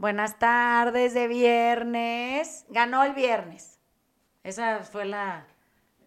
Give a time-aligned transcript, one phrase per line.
[0.00, 2.64] Buenas tardes de viernes.
[2.70, 3.78] Ganó el viernes.
[4.42, 5.46] Esa fue la...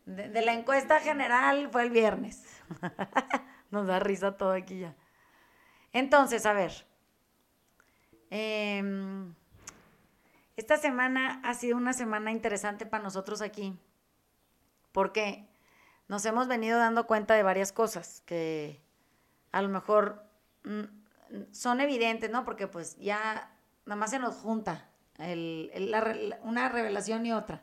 [0.08, 2.43] De, la encuesta general fue el viernes.
[3.69, 4.95] Nos da risa todo aquí ya.
[5.92, 6.71] Entonces, a ver.
[8.32, 9.36] Em,
[10.57, 13.78] esta semana ha sido una semana interesante para nosotros aquí.
[14.91, 15.48] Porque
[16.07, 18.82] nos hemos venido dando cuenta de varias cosas que
[19.52, 20.25] a lo mejor
[20.64, 22.44] mm, son evidentes, ¿no?
[22.44, 23.53] Porque pues ya
[23.86, 24.89] nada más se nos junta
[26.43, 27.61] una revelación y otra.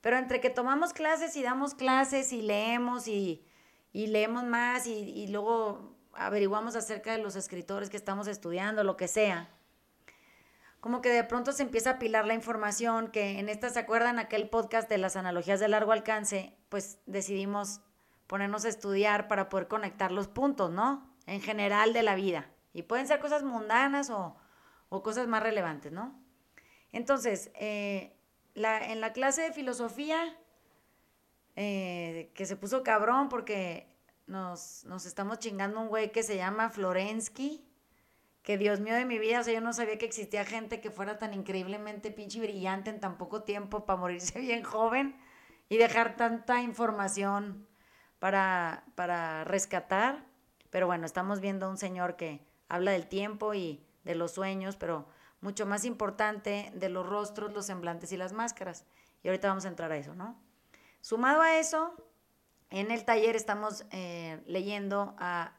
[0.00, 3.44] Pero entre que tomamos clases y damos clases y leemos y,
[3.92, 9.08] leemos más y, y, luego averiguamos acerca de los escritores que estamos estudiando, lo que
[9.08, 9.50] sea,
[10.80, 14.18] como que de pronto se empieza a apilar la información, que en esta, ¿se acuerdan
[14.18, 16.56] aquel podcast de las analogías de largo alcance?
[16.70, 17.82] Pues decidimos
[18.26, 21.06] ponernos a estudiar para poder conectar los puntos, ¿no?
[21.26, 22.50] En general de la vida.
[22.72, 24.36] Y pueden ser cosas mundanas o,
[24.90, 26.20] cosas más relevantes, ¿no?
[26.92, 28.16] Entonces, eh,
[28.54, 30.36] en la clase de filosofía,
[31.56, 33.86] eh, que se puso cabrón porque
[34.26, 37.66] nos, nos estamos chingando un güey que se llama Florensky,
[38.42, 40.90] que Dios mío de mi vida, o sea, yo no sabía que existía gente que
[40.90, 45.16] fuera tan increíblemente pinche brillante en tan poco tiempo para morirse bien joven
[45.68, 47.66] y dejar tanta información
[48.18, 50.24] para, para rescatar.
[50.70, 54.76] Pero bueno, estamos viendo a un señor que habla del tiempo y de los sueños,
[54.76, 55.06] pero
[55.40, 58.84] mucho más importante de los rostros, los semblantes y las máscaras.
[59.22, 60.36] Y ahorita vamos a entrar a eso, ¿no?
[61.00, 61.94] Sumado a eso,
[62.70, 65.52] en el taller estamos eh, leyendo a,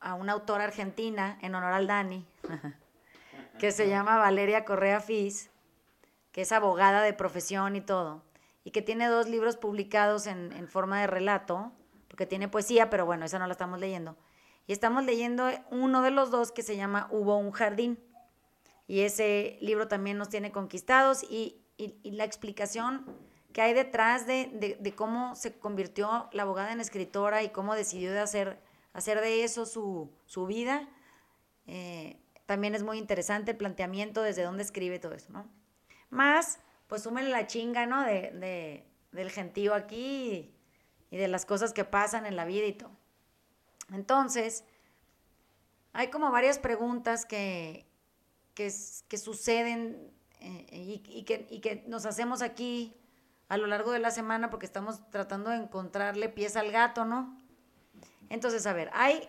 [0.00, 2.24] a, una autora argentina en honor al Dani,
[3.58, 5.50] que se llama Valeria Correa Fis,
[6.30, 8.22] que es abogada de profesión y todo,
[8.62, 11.72] y que tiene dos libros publicados en, en forma de relato,
[12.08, 14.16] porque tiene poesía, pero bueno, esa no la estamos leyendo.
[14.66, 17.98] Y estamos leyendo uno de los dos que se llama Hubo un jardín.
[18.88, 21.62] Y ese libro también nos tiene conquistados y,
[22.04, 23.04] la explicación
[23.52, 28.20] que hay detrás de, cómo se convirtió la abogada en escritora y cómo decidió de
[28.20, 28.58] hacer,
[28.92, 30.88] hacer de eso su, vida,
[31.66, 35.46] eh, también es muy interesante el planteamiento desde dónde escribe todo eso, ¿no?
[36.10, 38.02] Más, pues súmele la chinga, ¿no?
[38.04, 40.54] De, del gentío aquí
[41.10, 42.92] y de las cosas que pasan en la vida y todo.
[43.92, 44.64] Entonces,
[45.92, 47.86] hay como varias preguntas que,
[48.54, 52.96] que, suceden eh, y, que, y, que, nos hacemos aquí
[53.48, 57.40] a lo largo de la semana porque estamos tratando de encontrarle pies al gato, ¿no?
[58.28, 59.28] Entonces, a ver, hay,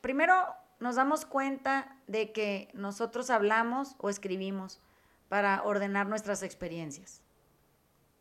[0.00, 0.34] primero
[0.80, 4.80] nos damos cuenta de que nosotros hablamos o escribimos
[5.28, 7.22] para ordenar nuestras experiencias.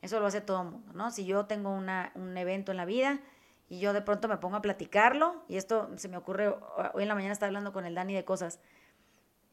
[0.01, 1.09] Eso lo hace todo el mundo, ¿no?
[1.09, 3.19] Si yo tengo un evento en la vida
[3.67, 6.49] y yo de pronto me pongo a platicarlo, y esto se me ocurre,
[6.93, 8.59] hoy en la mañana estaba hablando con el Dani de cosas,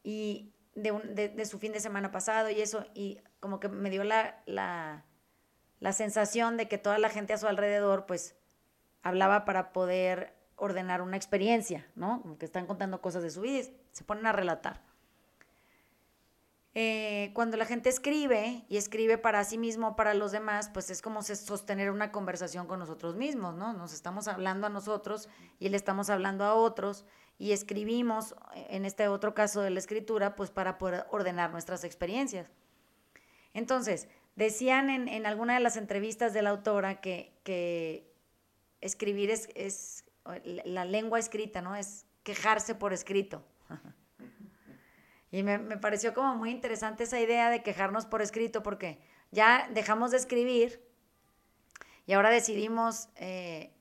[0.03, 4.41] y de, su fin de semana pasado y eso, y como que me dio la,
[4.45, 5.03] la,
[5.93, 8.35] sensación de que toda la gente a su alrededor, pues,
[9.01, 12.21] hablaba para poder ordenar una experiencia, ¿no?
[12.21, 14.81] Como que están contando cosas de su vida y se ponen a relatar.
[16.75, 21.03] Eh, cuando la gente escribe y escribe para sí mismo, para los demás, pues es
[21.03, 23.73] como sostener una conversación con nosotros mismos, ¿no?
[23.73, 25.29] Nos estamos hablando a nosotros
[25.59, 27.05] y le estamos hablando a otros
[27.37, 32.49] y escribimos, en este otro caso de la escritura, pues para poder ordenar nuestras experiencias.
[33.53, 38.11] Entonces, decían en, alguna de las entrevistas de la autora que, que
[38.81, 40.05] escribir es, es,
[40.43, 41.75] la lengua escrita, ¿no?
[41.75, 43.43] Es quejarse por escrito.
[45.33, 48.99] Y me, pareció como muy interesante esa idea de quejarnos por escrito, porque
[49.31, 50.79] ya dejamos de escribir
[52.05, 53.73] y ahora decidimos eh,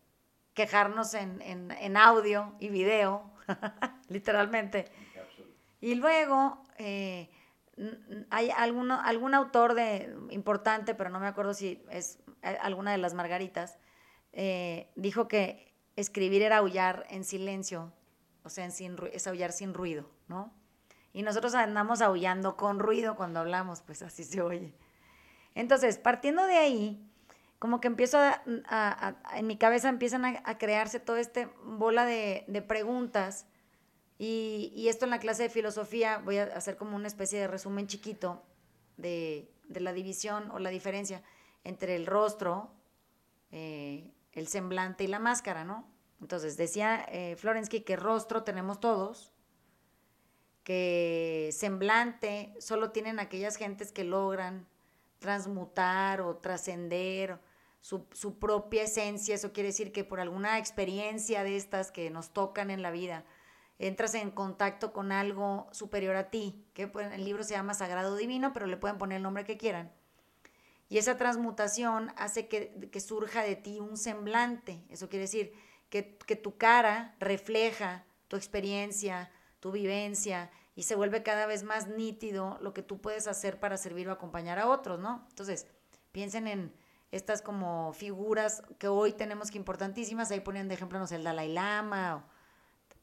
[0.54, 3.30] quejarnos en, audio y video,
[4.08, 4.86] literalmente.
[5.82, 7.28] Y luego eh,
[8.30, 12.98] hay alguno, algún autor de, importante, pero no me acuerdo si es eh, alguna de
[12.98, 13.76] las Margaritas,
[14.96, 17.92] dijo que escribir era aullar en silencio,
[18.42, 20.61] o sea, sin, es aullar sin ruido, ¿no?
[21.12, 24.75] Y nosotros andamos aullando con ruido cuando hablamos, pues así se oye.
[25.54, 27.12] Entonces, partiendo de ahí,
[27.58, 33.46] como que empiezo a, en mi cabeza empiezan a, crearse toda esta bola de, preguntas.
[34.19, 37.87] Y, esto en la clase de filosofía voy a hacer como una especie de resumen
[37.87, 38.42] chiquito
[38.96, 41.22] de, la división o la diferencia
[41.64, 42.72] entre el rostro,
[43.50, 45.87] eh, el semblante y la máscara, ¿no?
[46.20, 49.31] Entonces, decía eh, Florensky que rostro tenemos todos,
[50.64, 54.67] que semblante solo tienen aquellas gentes que logran
[55.19, 57.41] transmutar o trascender
[57.81, 59.35] su, propia esencia.
[59.35, 63.25] Eso quiere decir que por alguna experiencia de estas que nos tocan en la vida,
[63.79, 68.17] entras en contacto con algo superior a ti, que pues, el libro se llama Sagrado
[68.17, 69.93] Divino, pero le pueden poner el nombre que quieran.
[70.88, 74.85] Y esa transmutación hace que, surja de ti un semblante.
[74.91, 75.53] Eso quiere decir
[75.88, 79.31] que, que tu cara refleja tu experiencia,
[79.62, 83.76] tu vivencia, y se vuelve cada vez más nítido lo que tú puedes hacer para
[83.76, 85.25] servir o acompañar a otros, ¿no?
[85.29, 85.69] Entonces,
[86.11, 86.75] piensen en
[87.12, 91.23] estas como figuras que hoy tenemos que importantísimas, ahí ponían de ejemplo, no sé, el
[91.23, 92.26] Dalai Lama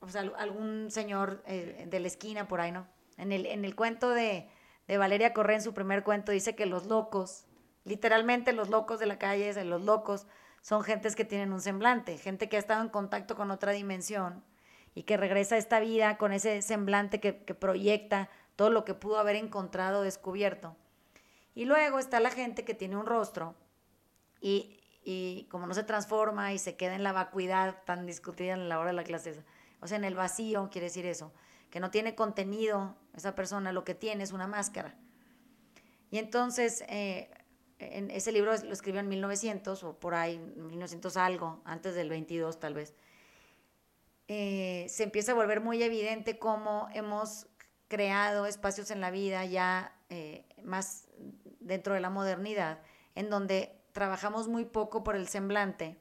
[0.02, 2.88] o, sea, algún señor eh, de la esquina por ahí, ¿no?
[3.16, 4.50] En el, en el cuento de,
[4.90, 7.46] de Valeria Correa, en su primer cuento, dice que los locos,
[7.86, 10.28] literalmente los locos de la calle, los locos,
[10.62, 14.44] son gentes que tienen un semblante, gente que ha estado en contacto con otra dimensión
[15.00, 19.18] y que regresa a esta vida con ese semblante que, proyecta todo lo que pudo
[19.18, 20.75] haber encontrado, descubierto.
[21.56, 23.56] Y luego está la gente que tiene un rostro
[24.42, 28.68] y, y, como no se transforma y se queda en la vacuidad tan discutida en
[28.68, 29.42] la hora de la clase,
[29.80, 31.31] o sea, en el vacío, quiere decir eso,
[31.69, 34.98] que no tiene contenido esa persona, lo que tiene es una máscara.
[36.12, 37.31] Y entonces, eh,
[37.78, 42.60] en ese libro lo escribió en 1900 o por ahí, 1900 algo, antes del 22
[42.60, 42.94] tal vez.
[44.31, 47.48] Eh, se empieza a volver muy evidente cómo hemos
[47.88, 51.08] creado espacios en la vida ya eh, más
[51.60, 52.80] dentro de la modernidad,
[53.16, 55.98] en donde trabajamos muy poco por el semblante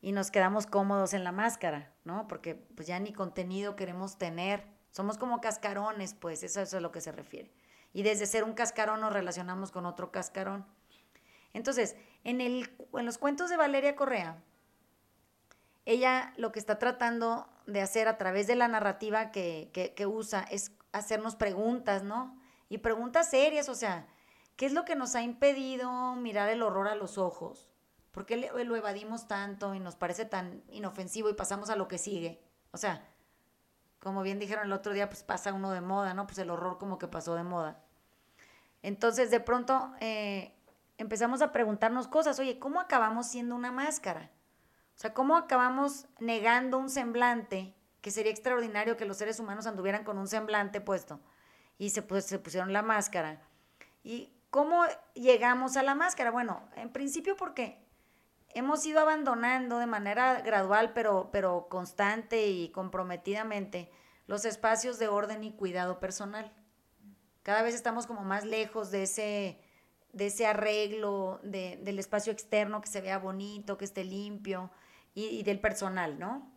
[0.00, 2.26] y nos quedamos cómodos en la máscara, ¿no?
[2.26, 6.90] Porque pues ya ni contenido queremos tener, somos como cascarones, pues eso, es a lo
[6.90, 7.52] que se refiere.
[7.92, 10.66] Y desde ser un cascarón nos relacionamos con otro cascarón.
[11.52, 11.94] Entonces,
[12.24, 14.42] en, el, en los cuentos de Valeria Correa,
[15.84, 20.72] ella lo que está tratando de hacer a través de la narrativa que, usa es
[20.92, 22.38] hacernos preguntas, ¿no?
[22.68, 24.06] Y preguntas serias, o sea,
[24.56, 27.68] ¿qué es lo que nos ha impedido mirar el horror a los ojos?
[28.12, 31.98] ¿Por qué lo evadimos tanto y nos parece tan inofensivo y pasamos a lo que
[31.98, 32.42] sigue?
[32.70, 33.08] O sea,
[34.00, 36.26] como bien dijeron el otro día, pues pasa uno de moda, ¿no?
[36.26, 37.82] Pues el horror como que pasó de moda.
[38.82, 40.54] Entonces, de pronto eh,
[40.98, 44.30] empezamos a preguntarnos cosas, oye, ¿cómo acabamos siendo una máscara?
[44.96, 50.04] O sea, ¿cómo acabamos negando un semblante que sería extraordinario que los seres humanos anduvieran
[50.04, 51.20] con un semblante puesto?
[51.78, 53.42] Y se, pues, pusieron la máscara.
[54.04, 54.84] ¿Y cómo
[55.14, 56.30] llegamos a la máscara?
[56.30, 57.82] Bueno, en principio porque
[58.54, 63.90] hemos ido abandonando de manera gradual, pero, pero constante y comprometidamente,
[64.26, 66.52] los espacios de orden y cuidado personal.
[67.42, 69.60] Cada vez estamos como más lejos de ese,
[70.12, 74.70] de ese arreglo del espacio externo que se vea bonito, que esté limpio,
[75.14, 76.50] y, del personal, ¿no?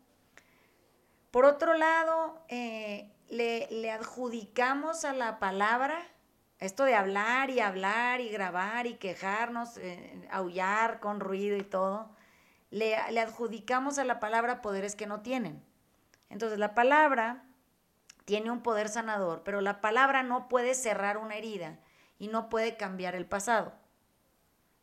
[1.32, 6.00] Por otro lado, eh, le, adjudicamos a la palabra,
[6.60, 12.16] esto de hablar y hablar y grabar y quejarnos, eh, aullar con ruido y todo,
[12.72, 15.62] le, le adjudicamos a la palabra poderes que no tienen.
[16.30, 17.44] Entonces, la palabra
[18.24, 21.78] tiene un poder sanador, pero la palabra no puede cerrar una herida
[22.18, 23.74] y no puede cambiar el pasado.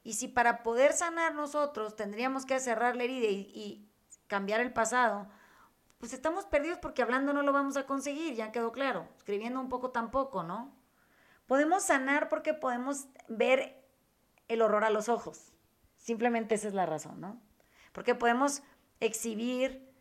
[0.03, 3.89] Y si para poder sanar nosotros tendríamos que cerrar la herida y,
[4.27, 5.29] cambiar el pasado,
[5.99, 9.07] pues estamos perdidos porque hablando no lo vamos a conseguir, ya quedó claro.
[9.19, 10.75] Escribiendo un poco tampoco, ¿no?
[11.47, 13.85] Podemos sanar porque podemos ver
[14.49, 15.53] el horror a los ojos.
[15.99, 17.43] Simplemente esa es la razón, ¿no?
[17.93, 18.63] Porque podemos
[19.01, 19.93] exhibir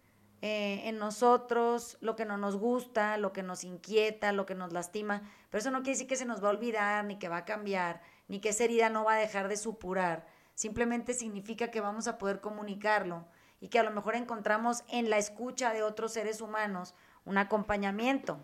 [0.41, 4.73] eh, en nosotros lo que no nos gusta, lo que nos inquieta, lo que nos
[4.73, 7.37] lastima, pero eso no quiere decir que se nos va a olvidar ni que va
[7.37, 10.25] a cambiar ni que esa herida no va a dejar de supurar.
[10.55, 13.25] Simplemente significa que vamos a poder comunicarlo
[13.59, 16.95] y que a lo mejor encontramos en la escucha de otros seres humanos
[17.25, 18.39] un acompañamiento.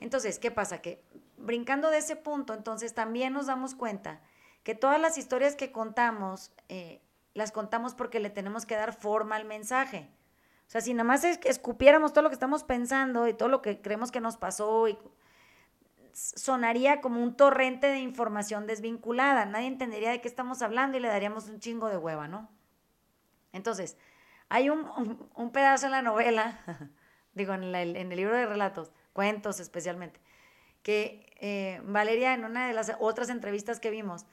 [0.00, 0.82] Entonces, ¿qué pasa?
[0.82, 1.02] Que
[1.38, 4.20] brincando de ese punto, entonces también nos damos cuenta
[4.62, 7.00] que todas las historias que contamos, eh,
[7.32, 10.10] las contamos porque le tenemos que dar forma al mensaje.
[10.66, 13.80] O sea, si nada más escupiéramos todo lo que estamos pensando y todo lo que
[13.80, 14.98] creemos que nos pasó y
[16.16, 19.44] sonaría como un torrente de información desvinculada.
[19.44, 22.50] Nadie entendería de qué estamos hablando y le daríamos un chingo de hueva, ¿no?
[23.52, 23.98] Entonces,
[24.48, 26.58] hay un, un, pedazo en la novela,
[27.34, 30.20] digo, en, en, el libro de relatos, cuentos especialmente,
[30.82, 34.24] que eh, Valeria en una de las otras entrevistas que vimos,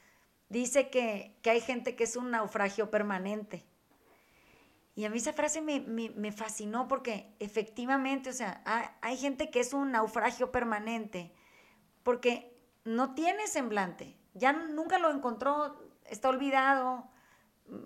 [0.47, 3.65] dice que, que, hay gente que es un naufragio permanente.
[4.95, 8.61] Y a mí esa frase me, me, me fascinó porque efectivamente, o sea,
[9.01, 11.33] hay gente que es un naufragio permanente
[12.03, 12.55] porque
[12.85, 17.07] no tiene semblante, ya nunca lo encontró, está olvidado,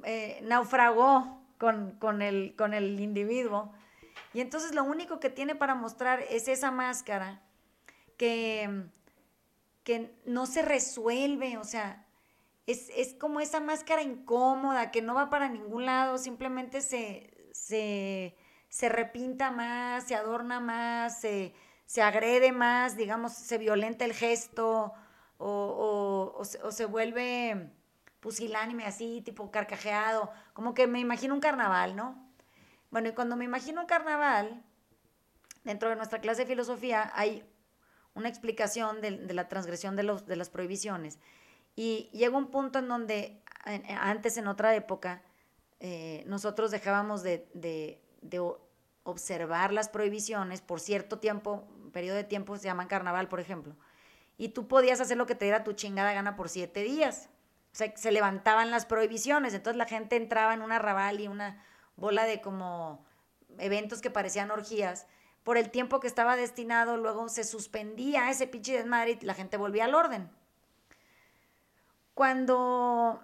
[0.04, 3.74] eh, naufragó con, el, individuo.
[4.34, 7.42] Y entonces lo único que tiene para mostrar es esa máscara
[8.18, 8.86] que,
[9.84, 12.06] que no se resuelve, o sea,
[12.66, 19.52] es, como esa máscara incómoda que no va para ningún lado, simplemente se, se repinta
[19.52, 21.54] más, se adorna más, se,
[22.02, 24.94] agrede más, digamos, se violenta el gesto
[25.38, 27.72] o, o, se, vuelve
[28.20, 32.28] pusilánime así, tipo carcajeado, como que me imagino un carnaval, ¿no?
[32.92, 34.64] Bueno, y cuando me imagino un carnaval,
[35.64, 37.44] dentro de nuestra clase de filosofía hay
[38.16, 41.20] una explicación de, la transgresión de, los, las prohibiciones.
[41.76, 43.44] Y llega un punto en donde
[44.00, 45.22] antes, en otra época,
[45.80, 48.02] eh, nosotros dejábamos de, de,
[49.04, 53.76] observar las prohibiciones por cierto tiempo, periodo de tiempo, se llaman carnaval, por ejemplo.
[54.38, 57.30] Y tú podías hacer lo que te diera tu chingada gana por siete días.
[57.74, 61.64] O sea, se levantaban las prohibiciones, entonces la gente entraba en una rabal y una
[61.96, 63.06] bola de como
[63.58, 65.08] eventos que parecían orgías.
[65.44, 69.58] Por el tiempo que estaba destinado, luego se suspendía ese pinche desmadre y la gente
[69.58, 70.30] volvía al orden.
[72.14, 73.22] Cuando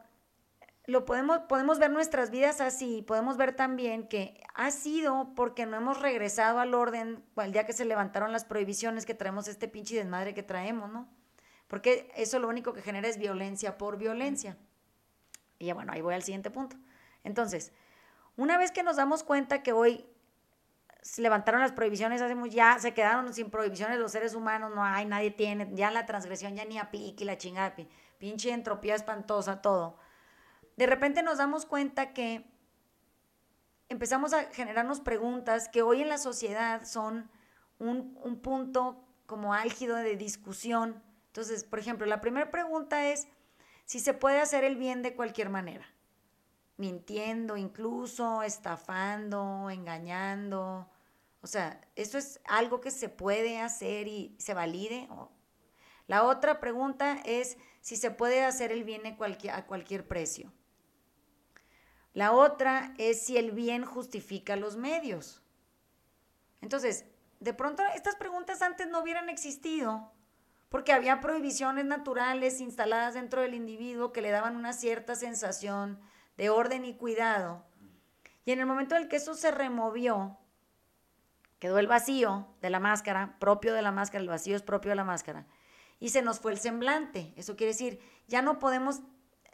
[0.86, 5.78] lo podemos, podemos ver nuestras vidas así, podemos ver también que ha sido porque no
[5.78, 9.96] hemos regresado al orden el día que se levantaron las prohibiciones que traemos este pinche
[9.96, 11.08] desmadre que traemos, ¿no?
[11.68, 14.58] Porque eso lo único que genera es violencia por violencia.
[15.58, 16.76] Y ya bueno, ahí voy al siguiente punto.
[17.24, 17.72] Entonces,
[18.36, 20.06] una vez que nos damos cuenta que hoy
[21.02, 25.06] se levantaron las prohibiciones, hacemos ya se quedaron sin prohibiciones los seres humanos, no hay,
[25.06, 27.74] nadie tiene, ya la transgresión ya ni aplique la chingada,
[28.18, 29.98] pinche entropía espantosa, todo
[30.76, 32.46] de repente nos damos cuenta que
[33.90, 37.30] empezamos a generarnos preguntas que hoy en la sociedad son
[37.80, 41.02] un, punto como álgido de discusión.
[41.28, 43.28] Entonces, por ejemplo, la primera pregunta es
[43.86, 45.86] si se puede hacer el bien de cualquier manera,
[46.78, 50.90] mintiendo incluso, estafando, engañando.
[51.42, 55.08] O sea, ¿eso es algo que se puede hacer y se valide?
[56.08, 60.52] La otra pregunta es si se puede hacer el bien a cualquier precio.
[62.14, 65.42] La otra es si el bien justifica los medios.
[66.62, 67.06] Entonces,
[67.40, 70.12] de pronto estas preguntas antes no hubieran existido
[70.70, 76.00] porque había prohibiciones naturales instaladas dentro del individuo que le daban una cierta sensación
[76.38, 77.64] de orden y cuidado.
[78.46, 80.38] Y en el momento en que eso se removió,
[81.60, 84.96] quedó el vacío de la máscara, propio de la máscara, el vacío es propio de
[84.96, 85.46] la máscara,
[86.00, 87.34] y se nos fue el semblante.
[87.38, 89.02] Eso quiere decir, ya no podemos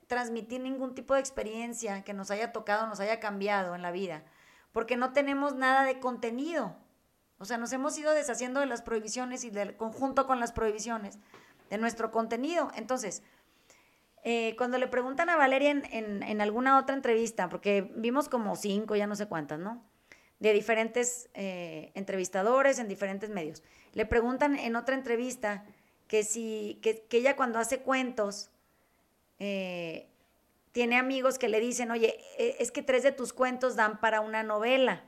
[0.09, 4.23] transmitir ningún tipo de experiencia que nos haya tocado, nos haya cambiado en la vida,
[4.71, 6.75] porque no tenemos nada de contenido.
[7.37, 11.19] O sea, nos hemos ido deshaciendo de las prohibiciones y del conjunto con las prohibiciones
[11.69, 12.71] de nuestro contenido.
[12.75, 13.21] Entonces,
[14.23, 19.05] eh, cuando le preguntan a Valeria en, alguna otra entrevista, porque vimos como cinco, ya
[19.05, 19.85] no sé cuántas, ¿no?
[20.39, 23.61] De diferentes eh, entrevistadores en diferentes medios.
[23.93, 25.65] Le preguntan en otra entrevista
[26.07, 28.49] que si, que ella cuando hace cuentos,
[29.39, 30.09] eh,
[30.71, 34.21] tiene amigos que le dicen, oye, e, es que tres de tus cuentos dan para
[34.21, 35.03] una novela.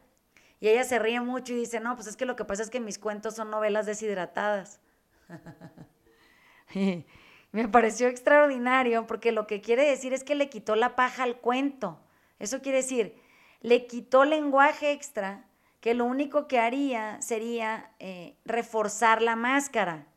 [0.59, 2.69] Y ella se ríe mucho y dice, no, pues es que lo que pasa es
[2.69, 4.79] que mis cuentos son novelas deshidratadas.
[7.51, 11.38] Me pareció extraordinario porque lo que quiere decir es que le quitó la paja al
[11.38, 12.00] cuento.
[12.39, 13.19] Eso quiere decir,
[13.61, 15.45] le quitó lenguaje extra
[15.81, 20.07] que lo único que haría sería eh, reforzar la máscara.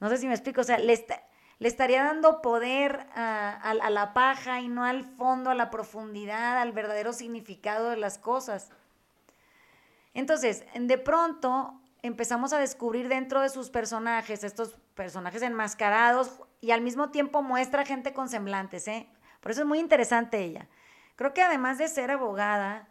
[0.00, 1.22] No sé si me explico, o sea, le está,
[1.62, 6.72] le estaría dando poder a, la paja y no al fondo, a la profundidad, al
[6.72, 8.72] verdadero significado de las cosas.
[10.12, 16.80] Entonces, de pronto empezamos a descubrir dentro de sus personajes, estos personajes enmascarados, y al
[16.80, 19.08] mismo tiempo muestra gente con semblantes, ¿eh?
[19.40, 20.66] Por eso es muy interesante ella.
[21.14, 22.88] Creo que además de ser abogada,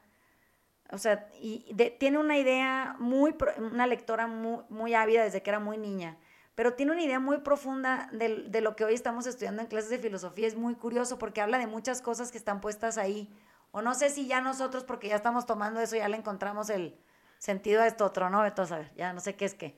[0.91, 5.59] o sea, y tiene una idea muy, una lectora muy, muy ávida desde que era
[5.59, 6.15] muy niña
[6.61, 9.97] pero tiene una idea muy profunda de, lo que hoy estamos estudiando en clases de
[9.97, 10.45] filosofía.
[10.45, 13.33] Es muy curioso porque habla de muchas cosas que están puestas ahí.
[13.71, 16.95] O no sé si ya nosotros, porque ya estamos tomando eso, ya le encontramos el
[17.39, 18.45] sentido a esto otro, ¿no?
[18.45, 19.75] Entonces, ya no sé qué es qué.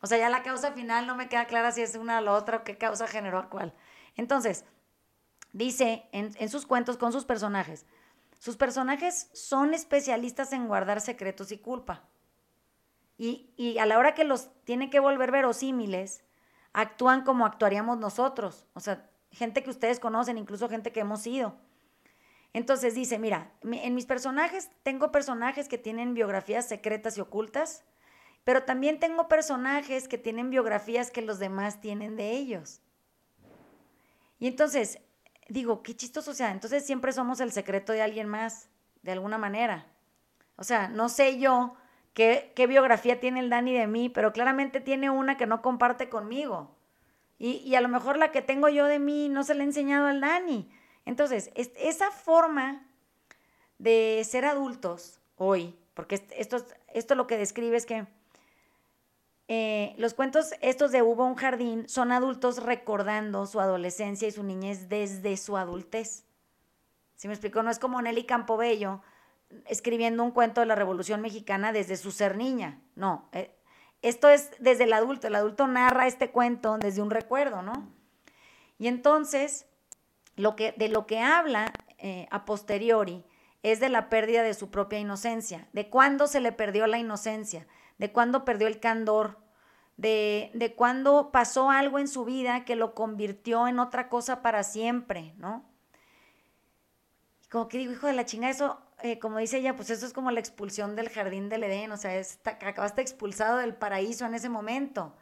[0.00, 2.32] O sea, ya la causa final no me queda clara si es una o la
[2.32, 3.74] otra o qué causa generó a cuál.
[4.14, 4.64] Entonces,
[5.52, 7.84] dice en, en sus cuentos con sus personajes,
[8.38, 12.08] sus personajes son especialistas en guardar secretos y culpa.
[13.18, 16.22] Y, a la hora que los tiene que volver verosímiles,
[16.72, 18.66] actúan como actuaríamos nosotros.
[18.74, 21.56] O sea, gente que ustedes conocen, incluso gente que hemos ido.
[22.52, 27.84] Entonces dice, mira, en mis personajes tengo personajes que tienen biografías secretas y ocultas,
[28.44, 32.80] pero también tengo personajes que tienen biografías que los demás tienen de ellos.
[34.38, 35.00] Y entonces,
[35.48, 38.68] digo, qué chistoso, o sea, entonces siempre somos el secreto de alguien más,
[39.02, 39.86] de alguna manera.
[40.56, 41.76] O sea, no sé yo
[42.16, 46.74] qué, biografía tiene el Dani de mí, pero claramente tiene una que no comparte conmigo.
[47.38, 50.06] Y, a lo mejor la que tengo yo de mí no se la he enseñado
[50.06, 50.70] al Dani.
[51.04, 52.86] Entonces, esa forma
[53.78, 58.06] de ser adultos hoy, porque esto, esto lo que describe es que
[59.48, 64.42] eh, los cuentos estos de Hubo un jardín son adultos recordando su adolescencia y su
[64.42, 66.24] niñez desde su adultez.
[67.16, 67.62] ¿Sí me explico?
[67.62, 69.02] No es como Nelly Campobello
[69.66, 72.80] escribiendo un cuento de la Revolución Mexicana desde su ser niña.
[72.94, 73.54] No, eh,
[74.02, 75.26] esto es desde el adulto.
[75.26, 77.92] El adulto narra este cuento desde un recuerdo, ¿no?
[78.78, 79.66] Y entonces,
[80.36, 83.24] lo que, de lo que habla eh, a posteriori
[83.62, 87.66] es de la pérdida de su propia inocencia, de cuándo se le perdió la inocencia,
[87.98, 89.38] de cuándo perdió el candor,
[89.96, 94.62] de, de cuándo pasó algo en su vida que lo convirtió en otra cosa para
[94.62, 95.64] siempre, ¿no?
[97.50, 100.12] como que digo, hijo de la chinga, eso, eh, como dice ella, pues eso es
[100.12, 104.48] como la expulsión del jardín del Edén, o sea, acabaste expulsado del paraíso en ese
[104.48, 105.14] momento.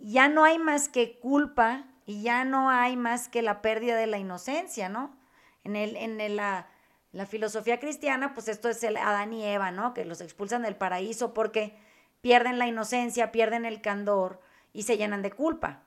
[0.00, 4.08] Ya no hay más que culpa y ya no hay más que la pérdida de
[4.08, 5.16] la inocencia, ¿no?
[5.62, 6.66] En, el, en la,
[7.12, 9.94] la filosofía cristiana, pues esto es el Adán y Eva, ¿no?
[9.94, 11.76] Que los expulsan del paraíso porque
[12.20, 14.40] pierden la inocencia, pierden el candor
[14.72, 15.84] y se llenan de culpa.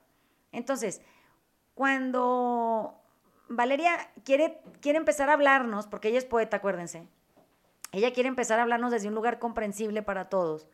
[0.52, 1.02] Entonces,
[1.74, 3.02] cuando
[3.48, 7.06] Valeria quiere, quiere empezar a hablarnos, porque ella es poeta, acuérdense,
[7.92, 10.66] ella quiere empezar a hablarnos desde un lugar comprensible para todos.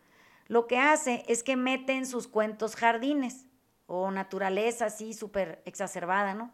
[0.49, 3.47] Lo que hace es que mete en sus cuentos jardines
[3.87, 6.53] o naturaleza así súper exacerbada, ¿no?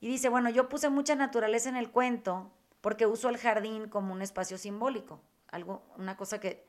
[0.00, 4.12] Y dice, bueno, yo puse mucha naturaleza en el cuento porque uso el jardín como
[4.12, 6.66] un espacio simbólico, algo, una cosa que,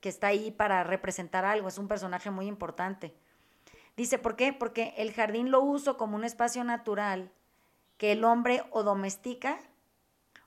[0.00, 3.14] que está ahí para representar algo, es un personaje muy importante.
[3.96, 4.52] Dice, ¿por qué?
[4.52, 7.32] Porque el jardín lo uso como un espacio natural
[7.98, 9.58] que el hombre o domestica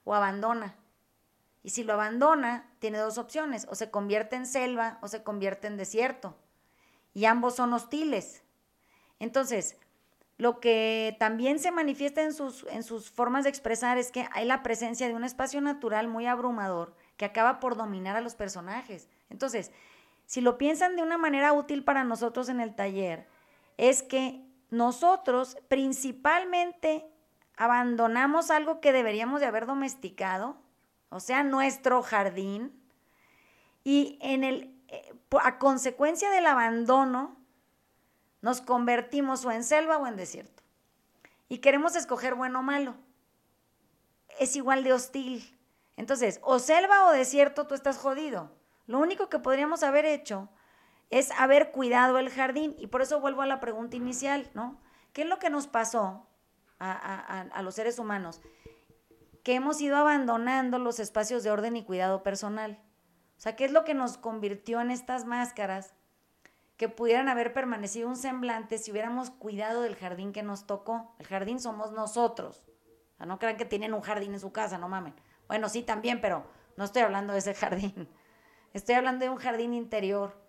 [0.03, 0.75] o abandona.
[1.63, 5.67] Y si lo abandona, tiene dos opciones, o se convierte en selva o se convierte
[5.67, 6.35] en desierto.
[7.13, 8.43] Y ambos son hostiles.
[9.19, 9.77] Entonces,
[10.37, 14.45] lo que también se manifiesta en sus, en sus formas de expresar es que hay
[14.45, 19.09] la presencia de un espacio natural muy abrumador que acaba por dominar a los personajes.
[19.29, 19.71] Entonces,
[20.25, 23.27] si lo piensan de una manera útil para nosotros en el taller,
[23.75, 27.05] es que nosotros principalmente
[27.59, 30.55] abandonamos algo que deberíamos de haber domesticado,
[31.09, 32.81] o sea, nuestro jardín,
[33.83, 37.35] y en el, eh, a consecuencia del abandono,
[38.41, 40.63] nos convertimos o en selva o en desierto.
[41.49, 42.95] Y queremos escoger bueno o malo.
[44.39, 45.59] Es igual de hostil.
[45.97, 48.55] Entonces, o selva o desierto, tú estás jodido.
[48.87, 50.47] Lo único que podríamos haber hecho
[51.09, 52.73] es haber cuidado el jardín.
[52.79, 54.79] Y por eso vuelvo a la pregunta inicial, ¿no?
[55.11, 56.28] ¿Qué es lo que nos pasó
[56.79, 58.41] a, los seres humanos?
[59.43, 62.79] Que hemos ido abandonando los espacios de orden y cuidado personal.
[63.37, 65.93] O sea, ¿qué es lo que nos convirtió en estas máscaras
[66.79, 71.13] que pudieran haber permanecido un semblante si hubiéramos cuidado del jardín que nos tocó.
[71.19, 72.63] El jardín somos nosotros.
[73.19, 75.13] No crean que tienen un jardín en su casa, no mamen.
[75.49, 76.45] Bueno, sí también, pero
[76.77, 78.07] no estoy hablando de ese jardín.
[78.73, 80.39] Estoy hablando de un jardín interior.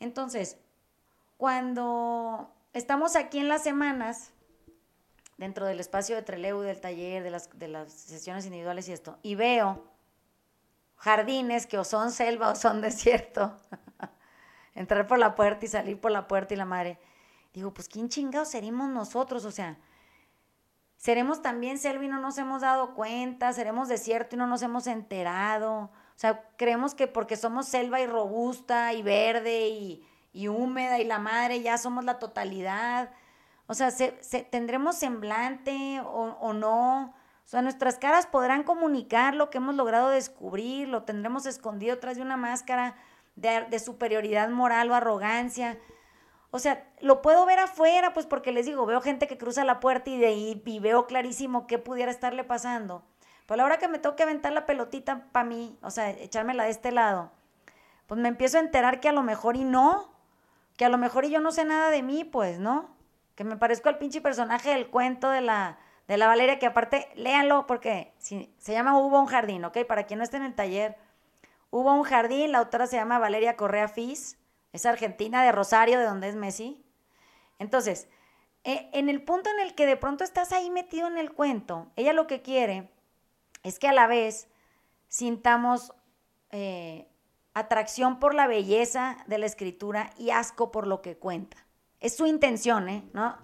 [0.00, 0.58] Entonces,
[1.36, 4.32] cuando estamos aquí en las semanas,
[5.36, 9.18] dentro del espacio de Treleu, del taller, de las, de las sesiones individuales y esto,
[9.22, 9.84] y veo
[10.96, 13.58] jardines que o son selva o son desierto,
[14.74, 16.98] entrar por la puerta y salir por la puerta y la madre.
[17.52, 19.44] Digo, pues ¿quién chingados seremos nosotros?
[19.44, 19.78] O sea,
[20.96, 24.86] seremos también selva y no nos hemos dado cuenta, seremos desierto y no nos hemos
[24.86, 25.90] enterado.
[26.16, 31.04] O sea, creemos que porque somos selva y robusta y verde y, y húmeda y
[31.04, 33.10] la madre ya somos la totalidad.
[33.66, 34.12] O sea, se,
[34.50, 37.14] ¿tendremos semblante o, o no?
[37.44, 42.16] O sea, nuestras caras podrán comunicar lo que hemos logrado descubrir, lo tendremos escondido tras
[42.16, 42.96] de una máscara
[43.36, 45.78] de, superioridad moral o arrogancia.
[46.50, 49.80] O sea, lo puedo ver afuera, pues porque les digo, veo gente que cruza la
[49.80, 53.04] puerta y de ahí y veo clarísimo qué pudiera estarle pasando.
[53.46, 56.64] Pero a la hora que me toque aventar la pelotita para mí, o sea, echármela
[56.64, 57.32] de este lado,
[58.06, 60.14] pues me empiezo a enterar que a lo mejor y no,
[60.76, 62.93] que a lo mejor y yo no sé nada de mí, pues, ¿no?
[63.34, 67.08] Que me parezco al pinche personaje del cuento de la, de la Valeria, que aparte,
[67.16, 69.78] léanlo porque se llama Hubo un jardín, ¿ok?
[69.86, 70.96] Para quien no esté en el taller,
[71.76, 74.38] Hubo un jardín, la autora se llama Valeria Correa Fis,
[74.72, 76.80] es argentina de Rosario, de donde es Messi.
[77.58, 78.06] Entonces,
[78.62, 81.90] e, en el punto en el que de pronto estás ahí metido en el cuento,
[81.96, 82.92] ella lo que quiere
[83.64, 84.46] es que a la vez
[85.08, 85.92] sintamos
[86.52, 87.08] eh,
[87.54, 91.63] atracción por la belleza de la escritura y asco por lo que cuenta.
[92.04, 93.08] Es su intención, ¿eh?
[93.14, 93.34] ¿No?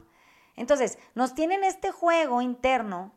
[0.54, 3.10] Entonces, nos tienen este juego interno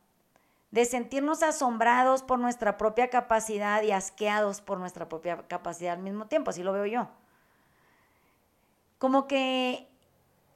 [0.71, 6.27] de sentirnos asombrados por nuestra propia capacidad y asqueados por nuestra propia capacidad al mismo
[6.27, 7.09] tiempo, así lo veo yo.
[8.99, 9.89] Como que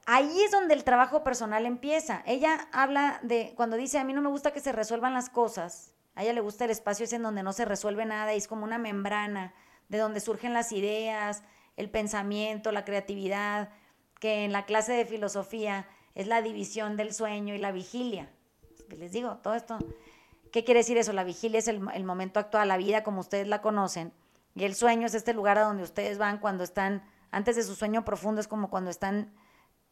[0.05, 2.23] ahí es donde el trabajo personal empieza.
[2.25, 5.93] Ella habla de, cuando dice, a mí no me gusta que se resuelvan las cosas,
[6.15, 8.47] A ella le gusta el espacio ese en donde no se resuelve nada y es
[8.47, 9.53] como una membrana
[9.89, 11.43] de donde surgen las ideas,
[11.75, 13.69] el pensamiento, la creatividad,
[14.19, 18.29] que en la clase de filosofía es la división del sueño y la vigilia.
[18.89, 19.77] Les digo, todo esto,
[20.51, 21.13] ¿qué quiere decir eso?
[21.13, 24.13] La vigilia es el, momento actual, la vida como ustedes la conocen,
[24.55, 27.75] y el sueño es este lugar a donde ustedes van cuando están, antes de su
[27.75, 29.33] sueño profundo, es como cuando están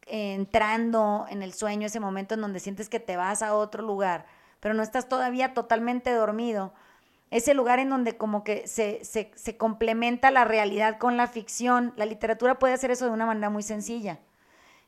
[0.08, 4.26] entrando en el sueño, ese momento en donde sientes que te vas a otro lugar,
[4.60, 6.74] pero no estás todavía totalmente dormido.
[7.32, 11.94] Ese lugar en donde como que se, se, complementa la realidad con la ficción.
[11.98, 14.20] La literatura puede hacer eso de una manera muy sencilla.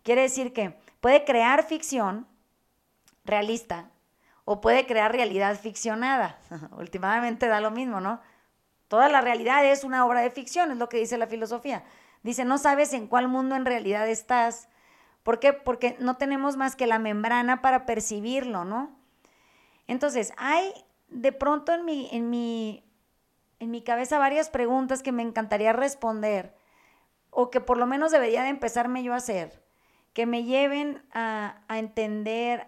[0.03, 2.27] Quiere decir que puede crear ficción
[3.25, 3.89] realista
[4.45, 6.39] o puede crear realidad ficcionada.
[6.77, 8.21] Últimamente da lo mismo, ¿no?
[8.87, 11.83] Toda la realidad es una obra de ficción, es lo que dice la filosofía.
[12.23, 14.69] Dice, no sabes en cuál mundo en realidad estás,
[15.27, 15.51] ¿Por qué?
[15.51, 18.97] Porque no tenemos más que la membrana para percibirlo, ¿no?
[19.85, 20.73] Entonces, hay
[21.09, 22.83] de pronto en mi, en mi,
[23.59, 26.55] en mi cabeza varias preguntas que me encantaría responder
[27.29, 29.63] o que por lo menos debería de empezarme yo a hacer,
[30.13, 32.65] que me lleven a, entender,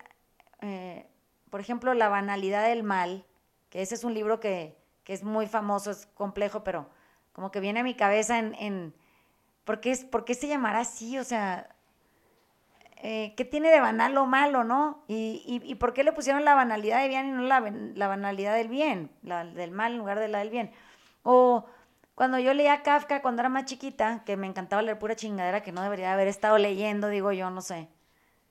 [0.62, 1.10] eh,
[1.50, 3.26] por ejemplo, la banalidad del mal,
[3.70, 6.88] que ese es un libro que, es muy famoso, es complejo, pero
[7.34, 8.94] como que viene a mi cabeza en, en
[9.64, 11.18] ¿por, qué, ¿por qué se llamará así?
[11.18, 11.76] O sea,
[13.02, 15.04] eh, ¿qué tiene de banal o malo, no?
[15.08, 17.62] Y, y, por qué le pusieron la banalidad de bien y no la,
[17.96, 20.72] la banalidad del bien, la del mal en lugar de la del bien?
[21.24, 21.66] O
[22.16, 25.72] cuando yo leía Kafka cuando era más chiquita, que me encantaba leer pura chingadera que
[25.72, 27.88] no debería haber estado leyendo, digo yo, no sé,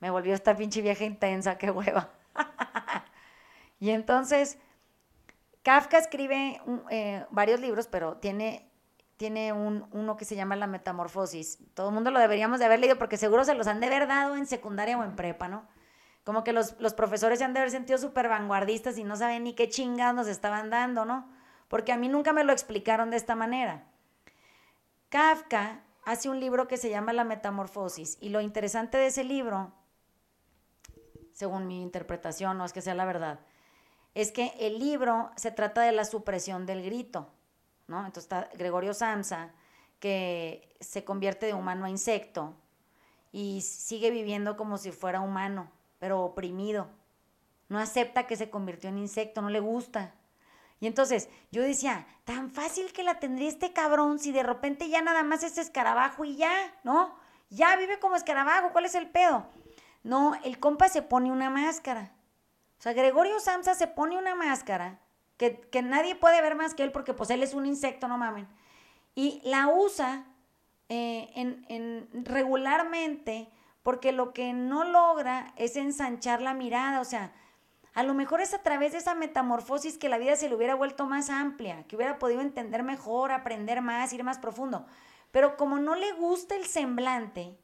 [0.00, 2.08] me volvió esta pinche vieja intensa, qué hueva.
[3.80, 4.58] y entonces,
[5.62, 8.67] Kafka escribe eh, varios libros, pero tiene
[9.18, 11.58] tiene un, uno que se llama La Metamorfosis.
[11.74, 14.06] Todo el mundo lo deberíamos de haber leído porque seguro se los han de haber
[14.06, 15.66] dado en secundaria o en prepa, ¿no?
[16.24, 19.54] Como que los, profesores se han de haber sentido súper vanguardistas y no saben ni
[19.54, 21.28] qué chingados nos estaban dando, ¿no?
[21.66, 23.88] Porque a mí nunca me lo explicaron de esta manera.
[25.08, 29.72] Kafka hace un libro que se llama La Metamorfosis y lo interesante de ese libro,
[31.32, 33.40] según mi interpretación, no es que sea la verdad,
[34.14, 37.32] es que el libro se trata de la supresión del grito.
[37.88, 39.50] Entonces está Gregorio Samsa,
[39.98, 42.54] que se convierte de humano a insecto
[43.32, 46.88] y sigue viviendo como si fuera humano, pero oprimido.
[47.68, 50.14] No acepta que se convirtió en insecto, no le gusta.
[50.80, 55.02] Y entonces yo decía, tan fácil que la tendría este cabrón si de repente ya
[55.02, 56.52] nada más es escarabajo y ya,
[56.84, 57.14] ¿no?
[57.50, 59.46] Ya vive como escarabajo, ¿cuál es el pedo?
[60.02, 62.12] No, el compa se pone una máscara.
[62.78, 65.00] O sea, Gregorio Samsa se pone una máscara
[65.38, 68.46] que, nadie puede ver más que él porque pues él es un insecto, no mamen.
[69.14, 70.26] Y la usa
[70.88, 73.48] eh, en, regularmente
[73.82, 77.32] porque lo que no logra es ensanchar la mirada, o sea,
[77.94, 80.74] a lo mejor es a través de esa metamorfosis que la vida se le hubiera
[80.74, 84.86] vuelto más amplia, que hubiera podido entender mejor, aprender más, ir más profundo.
[85.30, 87.56] Pero como no le gusta el semblante,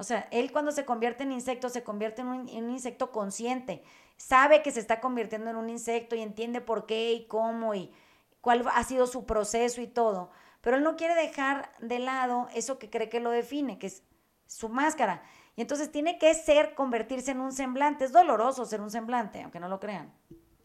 [0.00, 3.84] o sea, él cuando se convierte en insecto, se convierte en un, insecto consciente
[4.16, 7.92] sabe que se está convirtiendo en un insecto y entiende por qué y cómo y
[8.40, 10.30] cuál ha sido su proceso y todo.
[10.62, 14.02] Pero él no quiere dejar de lado eso que cree que lo define, que es
[14.46, 15.22] su máscara.
[15.54, 18.06] Y entonces tiene que ser convertirse en un semblante.
[18.06, 20.14] Es doloroso ser un semblante, aunque no lo crean.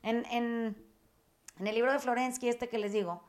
[0.01, 0.81] En, en,
[1.59, 3.21] en el libro de Florensky, este que les digo,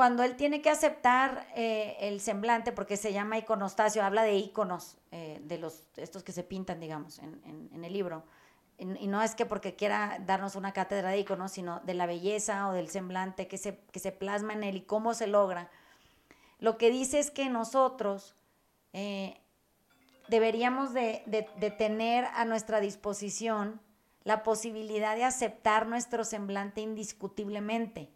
[0.00, 4.96] cuando él tiene que aceptar eh, el semblante, porque se llama iconostasio, habla de iconos,
[5.12, 8.24] eh, de los, estos que se pintan, digamos, en, el libro
[8.78, 12.66] y no es que porque quiera darnos una cátedra de iconos, sino de la belleza
[12.70, 15.68] o del semblante que se, que se plasma en él y cómo se logra.
[16.60, 18.34] Lo que dice es que nosotros
[18.94, 19.38] eh,
[20.28, 23.82] deberíamos de, de, tener a nuestra disposición
[24.24, 28.08] la posibilidad de aceptar nuestro semblante indiscutiblemente.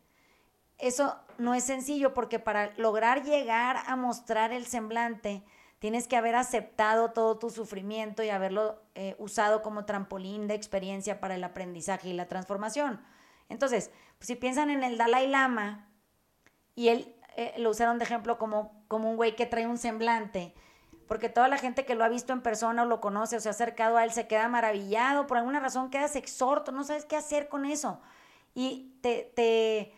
[0.78, 5.44] Eso no es sencillo porque para lograr llegar a mostrar el semblante,
[5.84, 11.20] Tienes que haber aceptado todo tu sufrimiento y haberlo eh, usado como trampolín de experiencia
[11.20, 13.02] para el aprendizaje y la transformación.
[13.50, 15.90] Entonces, pues, si piensan en el Dalai Lama,
[16.74, 20.54] y él eh, lo usaron de ejemplo como, como un güey que trae un semblante,
[21.06, 23.48] porque toda la gente que lo ha visto en persona o lo conoce o se
[23.48, 27.16] ha acercado a él se queda maravillado, por alguna razón quedas exhorto, no sabes qué
[27.16, 28.00] hacer con eso.
[28.54, 29.92] Y te, te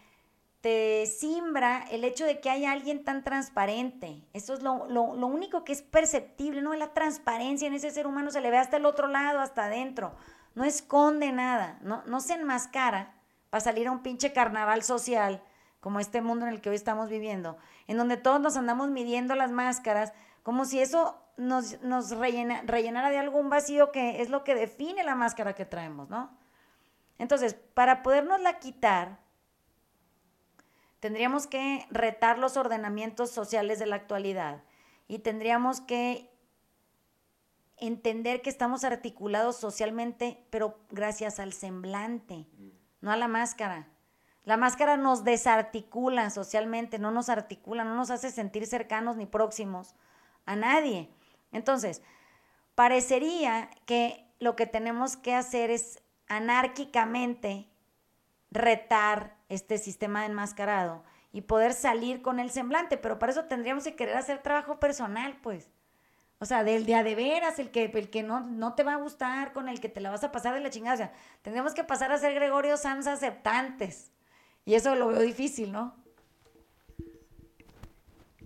[0.60, 4.24] te simbra el hecho de que haya alguien tan transparente.
[4.32, 6.74] Eso es lo, único que es perceptible, ¿no?
[6.74, 10.14] La transparencia en ese ser humano se le ve hasta el otro lado, hasta adentro.
[10.54, 13.14] No esconde nada, no, no se enmascara
[13.50, 15.42] para salir a un pinche carnaval social
[15.80, 19.36] como este mundo en el que hoy estamos viviendo, en donde todos nos andamos midiendo
[19.36, 24.54] las máscaras, como si eso nos, nos rellenara de algún vacío que es lo que
[24.54, 26.36] define la máscara que traemos, ¿no?
[27.18, 29.18] Entonces, para podernosla quitar,
[31.00, 34.62] tendríamos que retar los ordenamientos sociales de la actualidad
[35.08, 36.30] y tendríamos que
[37.76, 42.46] entender que estamos articulados socialmente, pero gracias al semblante,
[43.00, 43.88] no a la máscara.
[44.44, 49.94] La máscara nos desarticula socialmente, no nos articula, no nos hace sentir cercanos ni próximos
[50.46, 51.10] a nadie.
[51.52, 52.00] Entonces,
[52.74, 57.68] parecería que lo que tenemos que hacer es anárquicamente
[58.50, 63.84] retar este sistema de enmascarado y poder salir con el semblante, pero para eso tendríamos
[63.84, 65.70] que querer hacer trabajo personal, pues.
[66.38, 68.98] O sea, del día de veras, el que, el que no, no te va a
[68.98, 70.94] gustar, con el que te la vas a pasar de la chingada.
[70.94, 74.12] O sea, tendríamos que pasar a ser Gregorio Sanz aceptantes.
[74.66, 75.94] Y eso lo veo difícil, ¿no?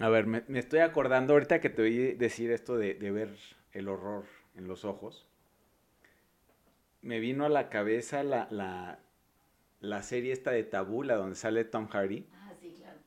[0.00, 3.36] A ver, me, estoy acordando ahorita que te oí decir esto de, ver
[3.72, 5.26] el horror en los ojos.
[7.02, 8.98] Me vino a la cabeza la,
[9.80, 12.26] la serie esta de Tabula, donde sale Tom Hardy.
[12.32, 13.00] Ah, sí, claro.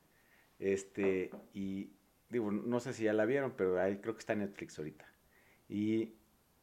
[0.58, 1.92] Este, y
[2.28, 5.06] digo, no sé si ya la vieron, pero ahí creo que está en Netflix ahorita.
[5.68, 6.14] Y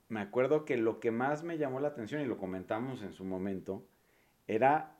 [0.09, 3.23] me acuerdo que lo que más me llamó la atención, y lo comentamos en su
[3.23, 3.87] momento,
[4.47, 4.97] era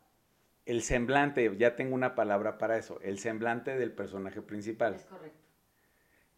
[0.66, 4.96] el semblante, ya tengo una palabra para eso, el semblante del personaje principal.
[4.96, 5.38] Es correcto.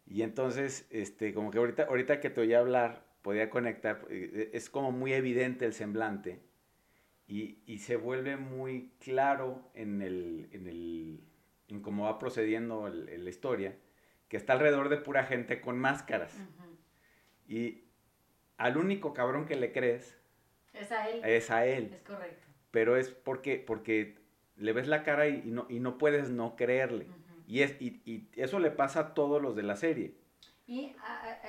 [0.06, 4.68] Y entonces, este, como que ahorita, ahorita que te oí hablar, podía conectar, eh, es
[4.68, 6.42] como muy evidente el semblante
[7.26, 11.20] y, y se vuelve muy claro en el, en el,
[11.68, 13.76] en cómo va procediendo la historia,
[14.28, 16.36] que está alrededor de pura gente con máscaras.
[17.46, 17.84] Y
[18.56, 20.18] al único cabrón que le crees...
[20.72, 21.24] Es a él.
[21.24, 21.92] Es a él.
[21.94, 22.46] Es correcto.
[22.70, 24.18] Pero es porque, porque
[24.56, 27.06] le ves la cara y, no, y no puedes no creerle.
[27.46, 30.14] y, es, y, y, eso le pasa a todos los de la serie.
[30.66, 30.96] Y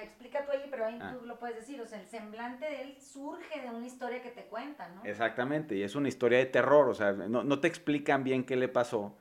[0.01, 1.15] explica tú ahí, pero ahí ah.
[1.17, 4.29] tú lo puedes decir, o sea, el semblante de él surge de una historia que
[4.29, 5.05] te cuentan, ¿no?
[5.05, 8.57] Exactamente, y es una historia de terror, o sea, no, no te explican bien qué
[8.57, 9.17] le pasó,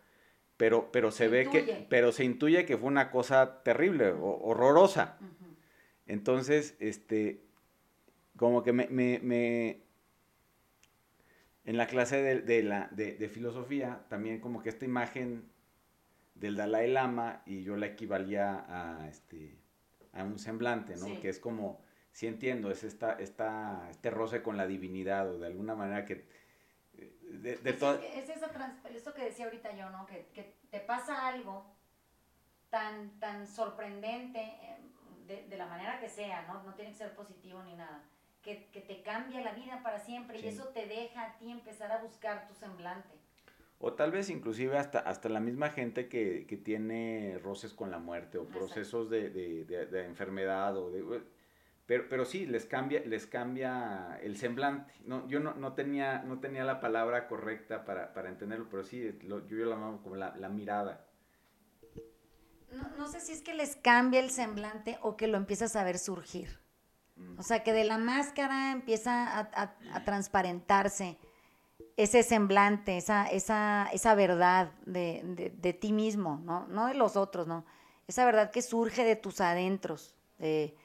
[0.56, 5.18] pero, pero se, ve que, pero se intuye que fue una cosa terrible, horrorosa.
[6.06, 7.44] Entonces, este,
[8.36, 9.84] como que me, me, me
[11.64, 15.48] en la clase de, de la, de, de, filosofía, también como que esta imagen
[16.34, 19.56] del Dalai Lama, y yo la equivalía a, este,
[20.14, 21.20] a un semblante, ¿no?
[21.20, 21.80] Que es como,
[22.12, 26.26] sí entiendo, es esta, esta, este roce con la divinidad, o de alguna manera que
[26.96, 30.06] de, de es, es eso, que decía ahorita yo, ¿no?
[30.06, 31.64] Que, que, te pasa algo
[32.70, 34.76] tan, tan sorprendente, eh,
[35.26, 36.62] de, de, la manera que sea, ¿no?
[36.62, 38.02] No tiene que ser positivo ni nada.
[38.42, 41.90] Que, que te cambia la vida para siempre y eso te deja a ti empezar
[41.92, 43.14] a buscar tu semblante.
[43.86, 47.98] O tal vez inclusive hasta, hasta la misma gente que, que tiene roces con la
[47.98, 51.22] muerte o procesos de, de, de, enfermedad o de
[51.84, 54.94] pero, pero sí, les cambia, les cambia el semblante.
[55.04, 59.18] No, yo no, no, tenía, no tenía la palabra correcta para, para entenderlo, pero sí,
[59.24, 61.04] lo, yo, yo la llamo como la, la mirada.
[62.72, 65.84] No, no, sé si es que les cambia el semblante o que lo empiezas a
[65.84, 66.58] ver surgir.
[67.16, 67.38] Mm.
[67.38, 71.18] O sea, que de la máscara empieza a, a, a transparentarse
[71.96, 76.66] ese semblante, esa, esa, esa verdad de, de, de, ti mismo, ¿no?
[76.66, 77.64] No de los otros, ¿no?
[78.08, 80.76] Esa verdad que surge de tus adentros, de,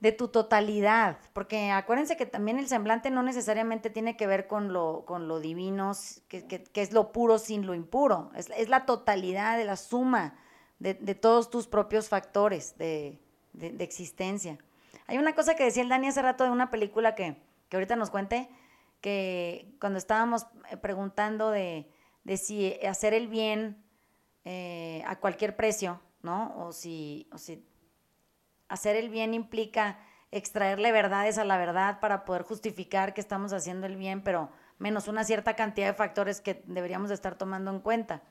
[0.00, 4.72] de tu totalidad, porque acuérdense que también el semblante no necesariamente tiene que ver con
[4.72, 5.92] lo, con lo divino,
[6.26, 10.34] que, que, es lo puro sin lo impuro, es, es la totalidad de la suma
[10.80, 13.20] de, todos tus propios factores de,
[13.52, 14.58] de, existencia.
[15.06, 17.36] Hay una cosa que decía el Dani hace rato de una película que,
[17.68, 18.48] que ahorita nos cuente,
[19.02, 21.86] que cuando estábamos eh, preguntando de,
[22.38, 23.84] si hacer el bien
[24.44, 26.54] eh, a cualquier precio, ¿no?
[26.56, 27.66] O si, o si
[28.68, 29.98] hacer el bien implica
[30.30, 35.08] extraerle verdades a la verdad para poder justificar que estamos haciendo el bien, pero menos
[35.08, 38.22] una cierta cantidad de factores que deberíamos de estar tomando en cuenta.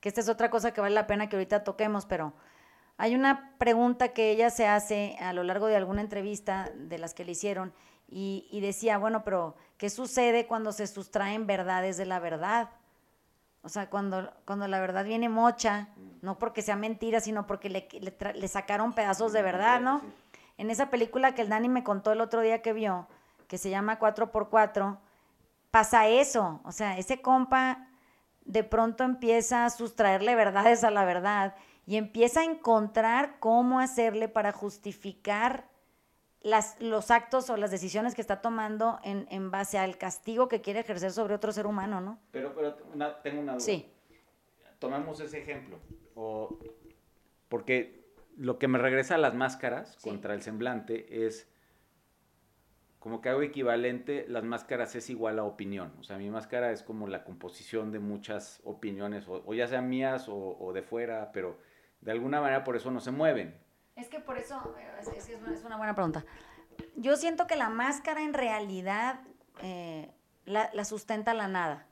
[0.00, 2.32] Que esta es otra cosa que vale la pena que ahorita toquemos, pero
[2.96, 7.14] hay una pregunta que ella se hace a lo largo de alguna entrevista de las
[7.14, 7.72] que le hicieron
[8.08, 12.68] y, y decía, bueno, pero ¿qué sucede cuando se sustraen verdades de la verdad?
[13.62, 15.88] O sea, cuando, cuando la verdad viene mocha,
[16.20, 17.88] no porque sea mentira, sino porque le,
[18.34, 20.02] le, sacaron pedazos de verdad, ¿no?
[20.58, 23.08] En esa película que el Dani me contó el otro día que vio,
[23.46, 24.98] que se llama 4x4,
[25.70, 26.60] pasa eso.
[26.64, 27.88] O sea, ese compa
[28.44, 31.54] de pronto empieza a sustraerle verdades a la verdad
[31.86, 35.68] y empieza a encontrar cómo hacerle para justificar
[36.40, 40.60] las, los actos o las decisiones que está tomando en, en, base al castigo que
[40.60, 42.18] quiere ejercer sobre otro ser humano, ¿no?
[42.30, 43.60] Pero, pero tengo una duda.
[43.60, 43.90] Sí.
[44.78, 45.78] Tomamos ese ejemplo.
[46.14, 46.58] O,
[47.48, 51.48] porque lo que me regresa a las máscaras contra el semblante es
[52.98, 55.92] como que hago equivalente, las máscaras es igual a opinión.
[55.98, 60.26] O sea, mi máscara es como la composición de muchas opiniones, o, ya sean mías
[60.28, 61.58] o, de fuera, pero
[62.00, 63.56] de alguna manera por eso no se mueven.
[63.98, 66.24] Es que por eso, es, es una buena pregunta.
[66.96, 69.20] Yo siento que la máscara en realidad
[69.60, 70.10] eh,
[70.44, 71.86] la, sustenta la nada.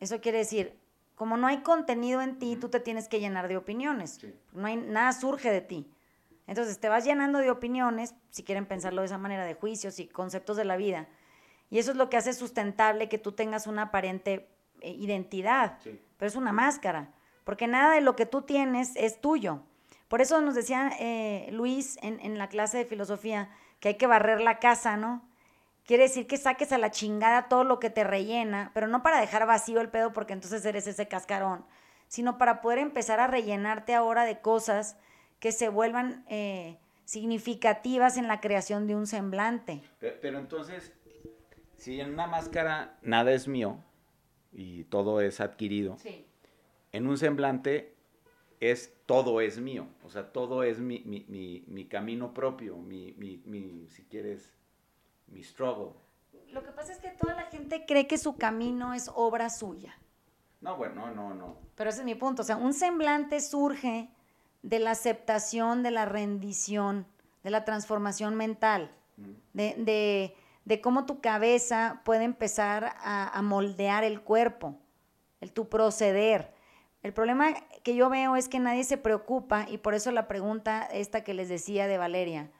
[0.00, 0.78] Eso quiere decir,
[1.14, 4.24] como no hay contenido en ti, tú te tienes que llenar de opiniones.
[4.52, 5.92] No hay, nada surge de ti.
[6.46, 10.08] Entonces te vas llenando de opiniones, si quieren pensarlo de esa manera, de juicios y
[10.08, 11.08] conceptos de la vida.
[11.68, 14.48] Y eso es lo que hace sustentable que tú tengas una aparente
[14.80, 15.78] eh, identidad.
[15.84, 17.12] Pero es una máscara.
[17.44, 19.62] Porque nada de lo que tú tienes es tuyo.
[20.08, 24.06] Por eso nos decía eh, Luis en, en la clase de filosofía que hay que
[24.06, 25.22] barrer la casa, ¿no?
[25.84, 29.20] Quiere decir que saques a la chingada todo lo que te rellena, pero no para
[29.20, 31.64] dejar vacío el pedo porque entonces eres ese cascarón,
[32.08, 34.96] sino para poder empezar a rellenarte ahora de cosas
[35.40, 39.82] que se vuelvan eh, significativas en la creación de un semblante.
[39.98, 40.92] Pero, entonces,
[41.76, 43.78] si en una máscara nada es mío
[44.52, 45.96] y todo es adquirido,
[46.92, 47.94] en un semblante
[48.60, 54.52] es todo es mío, o sea, todo es mi, mi camino propio, mi, si quieres,
[55.28, 55.92] mi struggle.
[56.52, 59.98] Lo que pasa es que toda la gente cree que su camino es obra suya.
[60.60, 61.56] No, bueno, no, no.
[61.76, 62.42] Pero ese es mi punto.
[62.42, 64.10] O sea, un semblante surge
[64.62, 67.06] de la aceptación, de la rendición,
[67.44, 68.90] de la transformación mental,
[69.52, 70.34] de,
[70.82, 74.76] cómo tu cabeza puede empezar a, moldear el cuerpo,
[75.40, 76.54] el tu proceder.
[77.02, 80.82] El problema que yo veo es que nadie se preocupa y por eso la pregunta
[80.82, 82.50] esta que les decía de Valeria,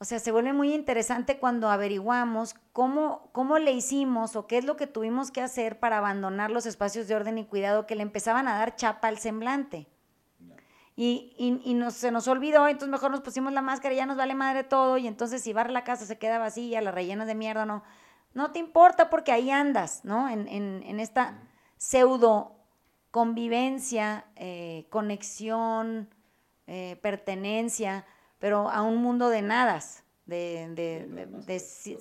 [0.00, 4.64] o sea, se vuelve muy interesante cuando averiguamos cómo, cómo le hicimos o qué es
[4.64, 8.02] lo que tuvimos que hacer para abandonar los espacios de orden y cuidado que le
[8.02, 9.88] empezaban a dar chapa al semblante.
[10.94, 14.64] Y, y, se nos olvidó, entonces mejor nos pusimos la máscara ya nos vale madre
[14.64, 17.84] todo, y entonces si barra la casa se queda vacía, la rellenas de mierda, no,
[18.34, 20.28] no te importa porque ahí andas, ¿no?
[20.28, 21.38] En, en, esta
[21.76, 22.57] pseudo
[23.10, 26.08] convivencia, eh, conexión,
[26.66, 28.04] eh, pertenencia,
[28.38, 30.68] pero a un mundo de nadas, de,
[31.46, 31.96] de, sí,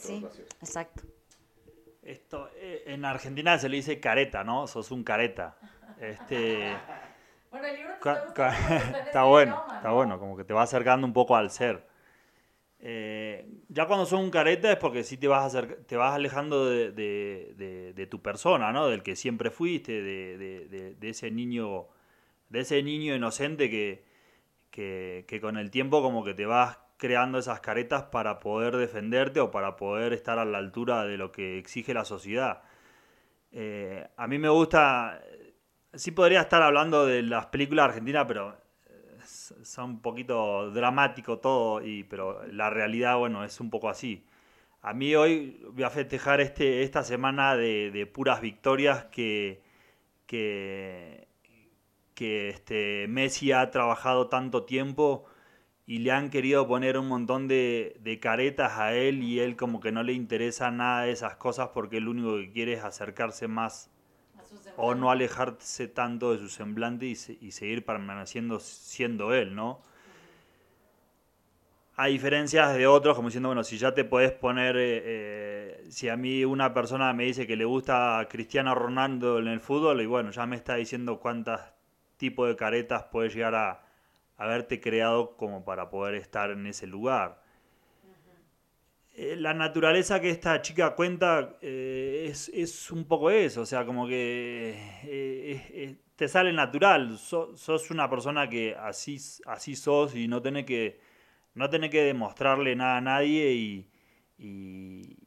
[0.62, 1.04] exacto.
[2.02, 4.68] Esto, eh, en Argentina se le dice careta, ¿no?
[4.68, 5.58] Sos un careta.
[6.00, 6.76] Este,
[7.52, 7.94] bueno, el libro
[9.06, 11.87] está, bueno, está bueno, como que te va acercando un poco al ser.
[12.80, 16.92] Eh, ya cuando sos un careta es porque sí te vas, te vas alejando de,
[16.92, 18.88] de, tu persona, ¿no?
[18.88, 21.88] Del que siempre fuiste, de, ese niño,
[22.50, 24.06] de ese niño inocente que,
[24.72, 29.52] que, con el tiempo como que te vas creando esas caretas para poder defenderte o
[29.52, 32.64] para poder estar a la altura de lo que exige la sociedad.
[33.52, 35.22] Eh, a mí me gusta,
[35.94, 38.56] sí podría estar hablando de las películas argentinas, pero
[39.64, 44.26] son un poquito dramático todo, y, pero la realidad, bueno, es un poco así.
[44.82, 49.62] A mí hoy voy a festejar este, esta semana de, de puras victorias que,
[50.28, 51.28] que,
[52.14, 55.26] que este, Messi ha trabajado tanto tiempo
[55.88, 59.92] y le han querido poner un montón de, caretas a él y él como que
[59.92, 63.90] no le interesa nada de esas cosas porque lo único que quiere es acercarse más
[64.78, 69.82] o no alejarse tanto de su semblante y, seguir permaneciendo siendo él, ¿no?
[71.96, 76.10] A diferencias de otros, como diciendo, bueno, si ya te puedes poner, eh, eh, si
[76.10, 80.06] a mí una persona me dice que le gusta Cristiano Ronaldo en el fútbol, y
[80.06, 81.74] bueno, ya me está diciendo cuántas
[82.18, 83.84] tipo de caretas puedes llegar a
[84.38, 87.42] haberte creado como para poder estar en ese lugar.
[89.20, 94.08] Eh, la naturaleza que esta chica cuenta eh, es, un poco eso, o sea, como
[94.08, 94.76] que
[95.06, 101.00] eh, te sale natural, sos una persona que así, así sos y no tenés que,
[101.56, 103.90] no tenés que demostrarle nada a nadie y,
[104.38, 105.18] y,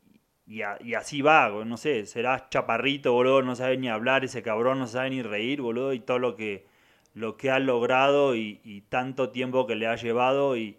[0.46, 0.62] y,
[0.94, 5.10] así va, no sé, serás chaparrito, boludo, no sabe ni hablar, ese cabrón no sabe
[5.10, 6.66] ni reír, boludo, y todo lo que
[7.14, 10.78] lo que ha logrado y, tanto tiempo que le ha llevado y,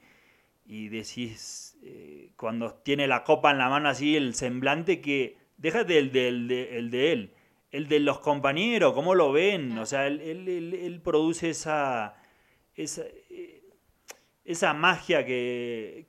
[0.66, 6.12] decís, eh, cuando tiene la copa en la mano así, el semblante que, déjate el
[6.12, 6.48] de, el
[6.92, 7.34] de, él,
[7.72, 12.16] el de los compañeros, cómo lo ven, o sea, él, él, produce esa,
[12.76, 13.64] esa, eh,
[14.46, 16.06] esa magia que,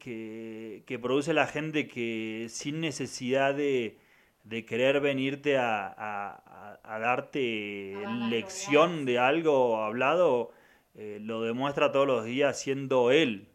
[0.87, 3.99] que, produce la gente que sin necesidad de,
[4.45, 7.97] de querer venirte a, darte
[8.29, 10.53] lección de algo hablado,
[10.95, 13.49] eh, lo demuestra todos los días siendo él.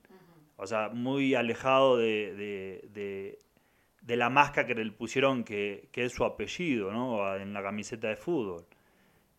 [0.58, 3.38] O sea, muy alejado de,
[4.08, 7.36] la máscara que le pusieron que, es su apellido, ¿no?
[7.36, 8.66] En la camiseta de fútbol.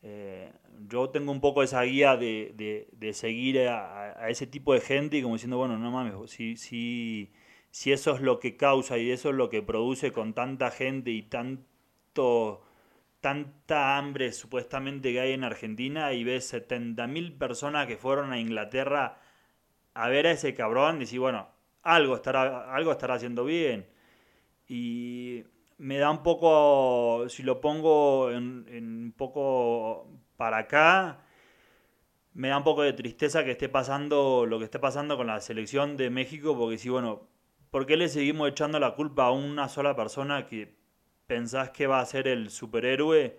[0.03, 0.51] Eh,
[0.89, 5.35] yo tengo un poco esa guía de, seguir a, ese tipo de gente y como
[5.35, 7.33] diciendo, bueno, no mames, si, si,
[7.71, 11.11] si eso es lo que causa y eso es lo que produce con tanta gente
[11.11, 12.63] y tanto
[13.21, 19.21] tanta hambre supuestamente que hay en Argentina y ves 70.000 personas que fueron a Inglaterra
[19.99, 21.49] a ver a ese cabrón decir, bueno,
[21.83, 23.85] algo estará, algo estará haciendo bien.
[24.69, 25.45] Y
[25.79, 31.25] me da un poco, si lo pongo en, un poco para acá,
[32.33, 35.41] me da un poco de tristeza que esté pasando lo que esté pasando con la
[35.41, 37.29] selección de México, porque si, bueno,
[37.71, 40.77] ¿por qué le seguimos echando la culpa a una sola persona que
[41.27, 43.37] pensás que va a ser el superhéroe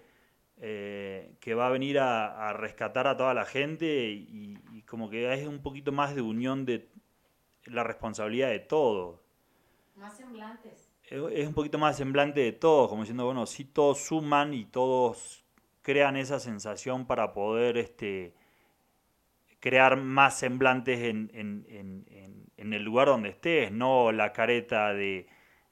[0.60, 4.57] eh, que va a venir a, rescatar a toda la gente y,
[4.88, 6.89] como que es un poquito más de unión de
[7.66, 9.20] la responsabilidad de todos.
[9.95, 10.91] Más semblantes.
[11.03, 15.43] Es, un poquito más semblante de todos, como diciendo, bueno, si todos suman y todos
[15.82, 18.34] crean esa sensación para poder este,
[19.60, 25.28] crear más semblantes en, en el lugar donde estés, no la careta de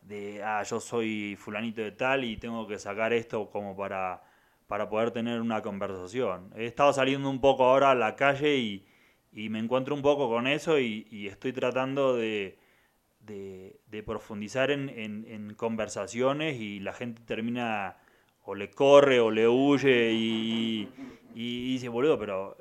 [0.08, 4.22] de, ah, yo soy fulanito de tal y tengo que sacar esto como para,
[4.68, 6.52] para poder tener una conversación.
[6.56, 8.86] He estado saliendo un poco ahora a la calle y,
[9.50, 12.58] me encuentro un poco con eso y, estoy tratando de,
[13.20, 17.98] de, profundizar en, conversaciones y la gente termina
[18.44, 20.90] o le corre o le huye y,
[21.36, 22.58] y, dice, boludo, pero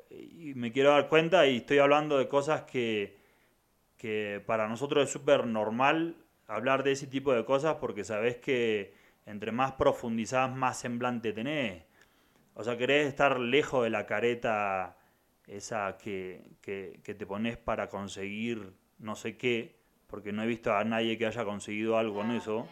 [0.55, 3.17] me quiero dar cuenta y estoy hablando de cosas que,
[3.97, 6.15] que para nosotros es súper normal
[6.47, 8.93] hablar de ese tipo de cosas porque sabes que
[9.25, 11.86] entre más profundizás, más semblante tenés.
[12.59, 14.97] O sea, querés estar lejos de la careta
[15.45, 19.75] esa que, te pones para conseguir no sé qué,
[20.07, 22.67] porque no he visto a nadie que haya conseguido algo en ah, eso.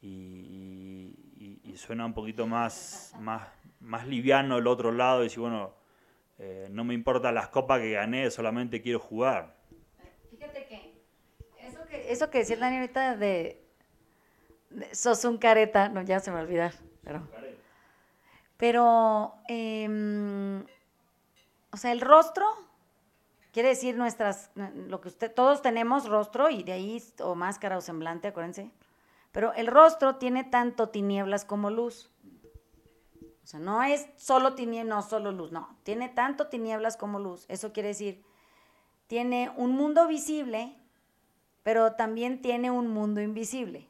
[0.00, 1.14] Y,
[1.76, 3.48] suena un poquito más, más,
[3.80, 5.74] más liviano el otro lado y decir, bueno,
[6.38, 9.56] eh, no me importa las copas que gané, solamente quiero jugar.
[10.30, 10.94] Fíjate que
[12.08, 13.62] eso que decía el Dani ahorita de,
[14.92, 16.72] sos un careta, no, ya se me olvidar,
[17.02, 17.39] pero...
[18.60, 20.64] Pero, em,
[21.72, 22.46] o sea, el rostro
[23.52, 27.80] quiere decir nuestras, lo que usted, todos tenemos rostro y de ahí, o máscara o
[27.80, 28.70] semblante, acuérdense.
[29.32, 32.12] Pero el rostro tiene tanto tinieblas como luz.
[33.42, 35.76] O sea, no es solo tinieblas, no solo luz, no.
[35.82, 37.46] Tiene tanto tinieblas como luz.
[37.48, 38.22] Eso quiere decir,
[39.08, 40.76] tiene un mundo visible
[41.62, 43.88] pero también tiene un mundo invisible,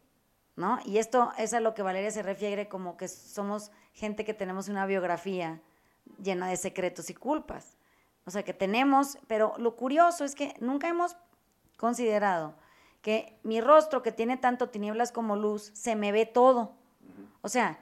[0.56, 0.78] ¿no?
[0.84, 4.68] Y esto es a lo que Valeria se refiere como que somos gente que tenemos
[4.68, 5.60] una biografía
[6.22, 7.76] llena de secretos y culpas.
[8.24, 11.16] O sea, que tenemos, pero lo curioso es que nunca hemos
[11.76, 12.54] considerado
[13.02, 16.74] que mi rostro, que tiene tanto tinieblas como luz, se me ve todo.
[17.40, 17.80] O sea,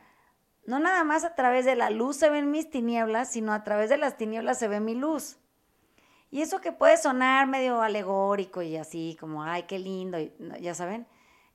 [0.64, 3.90] no nada más a través de la luz se ven mis tinieblas, sino a través
[3.90, 5.38] de las tinieblas se ve mi luz.
[6.30, 10.18] Y eso que puede sonar medio alegórico y así, como, ay, qué lindo,
[10.61, 11.06] ya saben,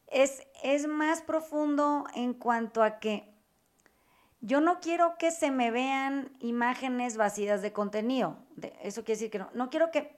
[0.08, 3.33] es, es más profundo en cuanto a que
[4.44, 8.36] yo no quiero que se me vean imágenes vacías de contenido.
[8.82, 10.18] eso quiere decir que no, no quiero que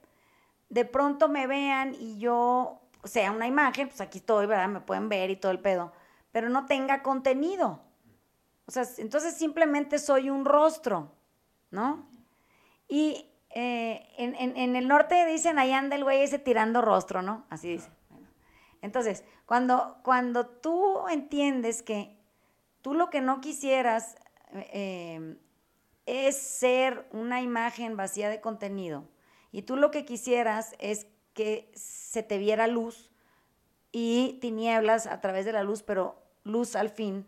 [0.69, 4.67] de pronto me vean y yo sea una imagen, pues aquí estoy, ¿verdad?
[4.67, 5.93] Me pueden ver y todo el pedo,
[6.31, 7.79] pero no tenga contenido.
[8.65, 11.11] O sea, entonces simplemente soy un rostro,
[11.69, 12.07] ¿no?
[12.87, 17.45] Y eh, en, el norte dicen, ahí anda el güey ese tirando rostro, ¿no?
[17.51, 17.89] Así dice.
[18.81, 22.14] Entonces, cuando, cuando tú entiendes que
[22.85, 24.15] tú lo que no quisieras
[24.51, 25.37] eh,
[26.05, 29.09] es ser una imagen vacía de contenido
[29.51, 33.09] y tú lo que quisieras es que se te viera luz
[33.91, 37.27] y tinieblas a través de la luz, pero luz al fin,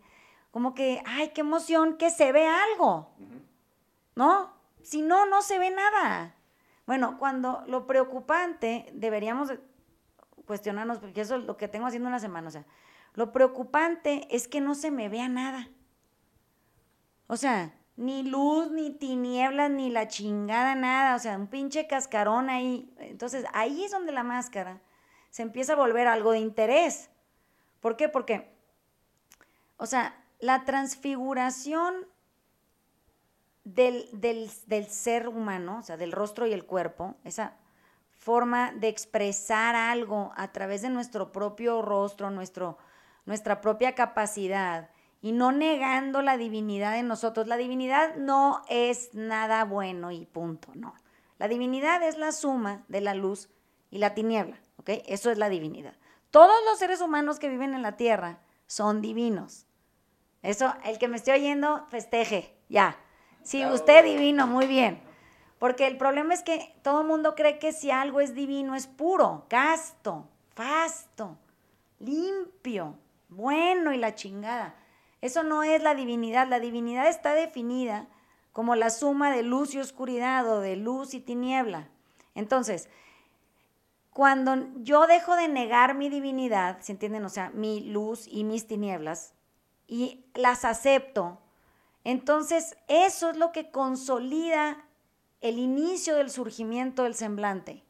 [0.52, 3.10] como que, ay, qué emoción que se ve algo,
[4.14, 4.52] ¿no?
[4.84, 6.36] Si no, no se ve nada.
[6.86, 9.52] Bueno, cuando lo preocupante, deberíamos
[10.46, 12.64] cuestionarnos, porque eso es lo que tengo haciendo una semana, o sea,
[13.18, 15.68] lo preocupante es que no se me vea nada.
[17.26, 21.16] O sea, ni luz, ni tinieblas, ni la chingada, nada.
[21.16, 22.94] O sea, un pinche cascarón ahí.
[22.98, 24.80] Entonces, ahí es donde la máscara
[25.30, 27.10] se empieza a volver algo de interés.
[27.80, 28.08] ¿Por qué?
[28.08, 28.54] Porque,
[29.78, 32.06] o sea, la transfiguración
[33.64, 34.48] del,
[34.88, 37.56] ser humano, o sea, del rostro y el cuerpo, esa
[38.12, 42.78] forma de expresar algo a través de nuestro propio rostro, nuestro,
[43.28, 44.88] nuestra propia capacidad,
[45.20, 47.46] y no negando la divinidad en nosotros.
[47.46, 50.94] La divinidad no es nada bueno y punto, no.
[51.38, 53.50] La divinidad es la suma de la luz
[53.90, 54.90] y la tiniebla, ¿ok?
[55.06, 55.94] Eso es la divinidad.
[56.30, 59.66] Todos los seres humanos que viven en la tierra son divinos.
[60.42, 62.96] Eso, el que me esté oyendo, festeje, ya.
[63.42, 65.02] Sí, usted divino, muy bien.
[65.58, 68.86] Porque el problema es que todo el mundo cree que si algo es divino es
[68.86, 71.36] puro, casto, fasto,
[71.98, 72.96] limpio,
[73.28, 74.74] bueno y la chingada.
[75.20, 76.48] Eso no es la divinidad.
[76.48, 78.06] La divinidad está definida
[78.52, 81.88] como la suma de luz y oscuridad o de luz y tiniebla.
[82.34, 82.88] Entonces,
[84.18, 87.24] cuando yo dejo de negar mi divinidad, ¿se entienden?
[87.24, 89.32] O sea, mi luz y mis tinieblas,
[89.86, 91.38] y las acepto,
[92.04, 94.84] entonces eso es lo que consolida
[95.40, 97.84] el inicio del surgimiento del semblante.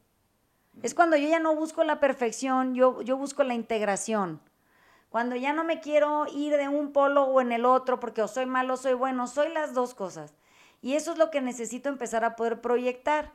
[0.83, 4.39] Es cuando yo ya no busco la perfección, yo, yo busco la integración.
[5.09, 8.45] Cuando ya no me quiero ir de un polo o en el otro porque soy
[8.45, 10.35] malo o soy bueno, soy las dos cosas.
[10.81, 13.31] Y eso es lo que necesito empezar a poder proyectar.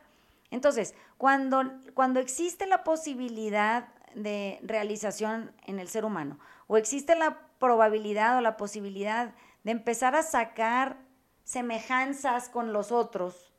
[0.51, 1.65] Entonces, cuando,
[1.95, 8.41] cuando existe la posibilidad de realización en el ser humano, o existe la probabilidad o
[8.41, 10.99] la posibilidad de empezar a sacar
[11.43, 13.54] semejanzas con los otros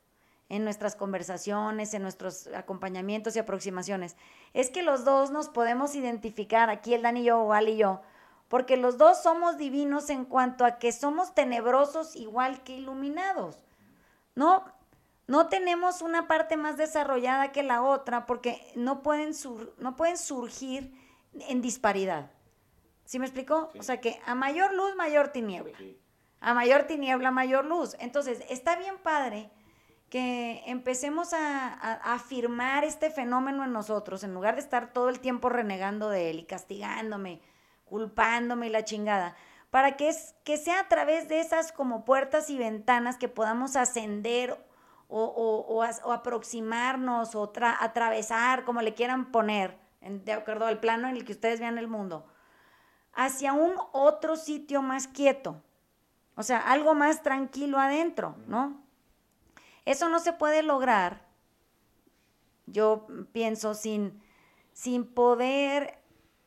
[0.48, 4.16] en nuestras conversaciones, en nuestros acompañamientos y aproximaciones,
[4.54, 7.76] es que los dos nos podemos identificar, aquí el Dan y yo o Al y
[7.76, 8.00] yo,
[8.48, 13.56] porque los dos somos divinos en cuanto a que somos tenebrosos igual que iluminados.
[14.36, 14.64] No,
[15.26, 19.32] no tenemos una parte más desarrollada que la otra porque no pueden,
[19.78, 20.92] no pueden surgir
[21.48, 22.30] en disparidad.
[23.04, 23.70] ¿Sí me explicó?
[23.78, 25.76] O sea que a mayor luz, mayor tiniebla.
[26.40, 27.96] A mayor tiniebla, mayor luz.
[27.98, 29.50] Entonces, está bien padre
[30.18, 31.72] empecemos a,
[32.14, 36.40] afirmar este fenómeno en nosotros, en lugar de estar todo el tiempo renegando de él
[36.40, 37.40] y castigándome,
[37.84, 39.34] culpándome y la chingada,
[39.70, 43.76] para que, es, que sea a través de esas como puertas y ventanas que podamos
[43.76, 44.58] ascender
[45.08, 51.32] o, aproximarnos o atravesar, como le quieran poner, de acuerdo al plano en el que
[51.32, 52.26] ustedes vean el mundo,
[53.12, 55.62] hacia un otro sitio más quieto,
[56.36, 58.85] o sea, algo más tranquilo adentro, ¿no?
[59.86, 61.24] Eso no se puede lograr,
[62.66, 64.20] yo pienso, sin,
[64.72, 66.00] sin poder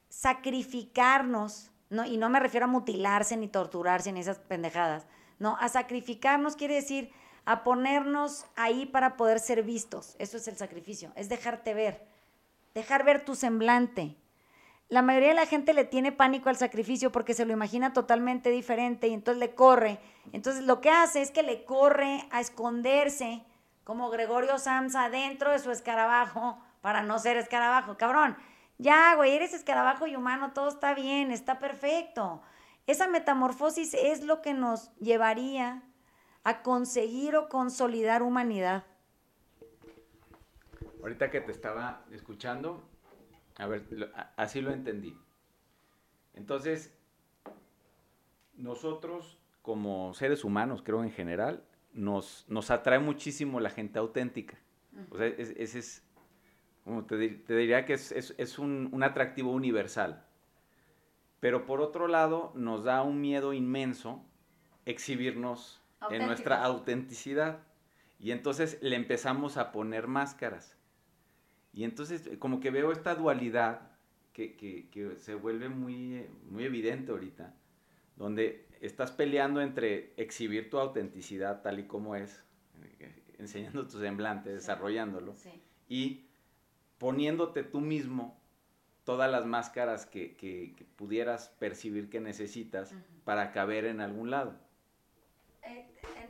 [0.09, 2.05] sacrificarnos, ¿no?
[2.05, 5.07] y no me refiero a mutilarse ni torturarse ni esas pendejadas,
[5.39, 7.11] no, a sacrificarnos quiere decir
[7.45, 10.15] a ponernos ahí para poder ser vistos.
[10.19, 12.05] Eso es el sacrificio, es dejarte ver,
[12.75, 14.17] dejar ver tu semblante.
[14.89, 18.49] La mayoría de la gente le tiene pánico al sacrificio porque se lo imagina totalmente
[18.49, 19.99] diferente y entonces le corre.
[20.33, 23.43] Entonces lo que hace es que le corre a esconderse
[23.83, 27.97] como Gregorio Samsa dentro de su escarabajo para no ser escarabajo.
[27.97, 28.35] Cabrón,
[28.79, 32.41] ya, güey, eres escarabajo y humano, todo está bien, está perfecto.
[32.87, 35.83] Esa metamorfosis es lo que nos llevaría
[36.43, 38.85] a conseguir o consolidar humanidad.
[41.01, 42.88] Ahorita que te estaba escuchando,
[43.59, 43.83] a ver,
[44.37, 45.15] así lo entendí.
[46.33, 46.97] Entonces,
[48.55, 54.57] nosotros como seres humanos, creo en general, nos, nos atrae muchísimo la gente auténtica.
[55.11, 56.03] O sea, ese es,
[56.83, 60.25] como te, diría que es, un, un, atractivo universal.
[61.39, 64.25] Pero por otro lado, nos da un miedo inmenso
[64.85, 67.59] exhibirnos en nuestra autenticidad.
[68.19, 70.78] Y entonces le empezamos a poner máscaras.
[71.73, 73.89] Y entonces como que veo esta dualidad
[74.33, 77.53] que, que, se vuelve muy, muy evidente ahorita,
[78.15, 82.43] donde estás peleando entre exhibir tu autenticidad tal y como es,
[83.37, 85.35] enseñando tu semblante, desarrollándolo,
[85.87, 86.25] y
[86.97, 88.39] poniéndote tú mismo
[89.03, 92.93] todas las máscaras que, pudieras percibir que necesitas
[93.23, 94.53] para caber en algún lado.
[95.63, 95.87] Eh,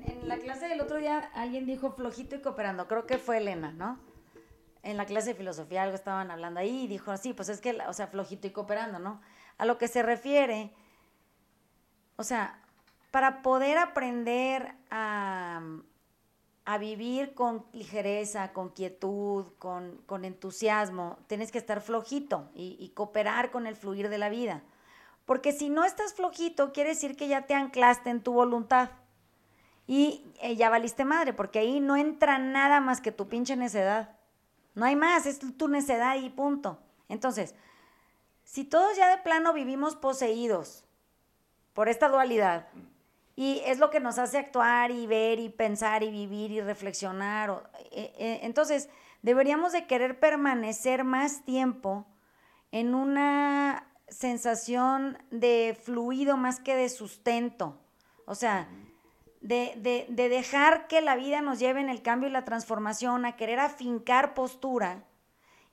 [0.07, 3.71] en, la clase del otro día alguien dijo flojito y cooperando, creo que fue Elena,
[3.71, 3.99] ¿no?
[4.83, 7.77] En la clase de filosofía algo estaban hablando ahí y dijo, sí, pues es que,
[7.87, 9.21] o sea, flojito y cooperando, ¿no?
[9.57, 10.71] A lo que se refiere,
[12.15, 12.61] o sea,
[13.11, 15.61] para poder aprender a,
[16.65, 22.89] a vivir con ligereza, con quietud, con, con, entusiasmo, tienes que estar flojito y, y
[22.89, 24.61] cooperar con el fluir de la vida.
[25.25, 28.91] Porque si no estás flojito, quiere decir que ya te anclaste en tu voluntad
[29.89, 34.18] y eh, ya valiste madre, porque ahí no entra nada más que tu pinche necedad.
[34.75, 36.79] No hay más, es tu necedad y punto.
[37.07, 37.55] Entonces,
[38.43, 40.83] si todos ya de plano vivimos poseídos
[41.73, 42.67] por esta dualidad,
[43.39, 47.71] y es lo que nos hace actuar y ver y pensar y vivir y reflexionar,
[47.91, 48.89] eh, eh, entonces
[49.21, 52.05] deberíamos de querer permanecer más tiempo
[52.73, 57.79] en una sensación de fluido más que de sustento.
[58.25, 58.67] O sea,
[59.41, 63.59] de, dejar que la vida nos lleve en el cambio y la transformación, a querer
[63.59, 65.03] afincar postura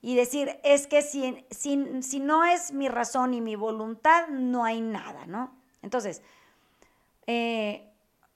[0.01, 4.81] y decir, es que si, si, no es mi razón y mi voluntad, no hay
[4.81, 5.57] nada, ¿no?
[5.83, 6.23] Entonces,
[7.27, 7.93] eh,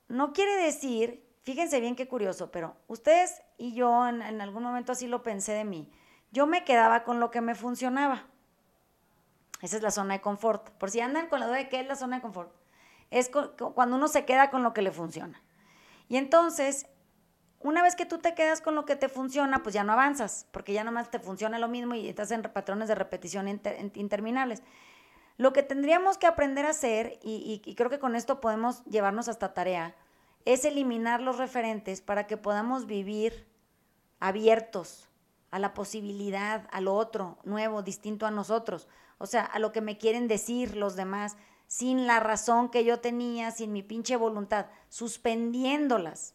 [0.08, 4.92] no quiere decir, fíjense bien qué curioso, pero ustedes y yo en, en algún momento
[4.92, 5.88] así lo pensé de mí,
[6.32, 8.26] yo me quedaba con lo que me funcionaba.
[9.60, 10.70] Esa es la zona de confort.
[10.70, 12.59] Por si andan con la duda de qué es la zona de confort.
[13.10, 15.42] Es cuando uno se queda con lo que le funciona.
[16.08, 16.86] Y entonces,
[17.60, 20.46] una vez que tú te quedas con lo que te funciona, pues ya no avanzas,
[20.50, 23.48] porque ya nomás te funciona lo mismo y estás en patrones de repetición
[23.94, 24.62] interminables.
[25.36, 29.28] Lo que tendríamos que aprender a hacer, y, y creo que con esto podemos llevarnos
[29.28, 29.94] hasta tarea,
[30.44, 33.46] es eliminar los referentes para que podamos vivir
[34.20, 35.08] abiertos
[35.50, 38.88] a la posibilidad, a lo otro, nuevo, distinto a nosotros,
[39.18, 41.36] o sea, a lo que me quieren decir los demás,
[41.70, 46.34] sin la razón que yo tenía, sin mi pinche voluntad, suspendiéndolas.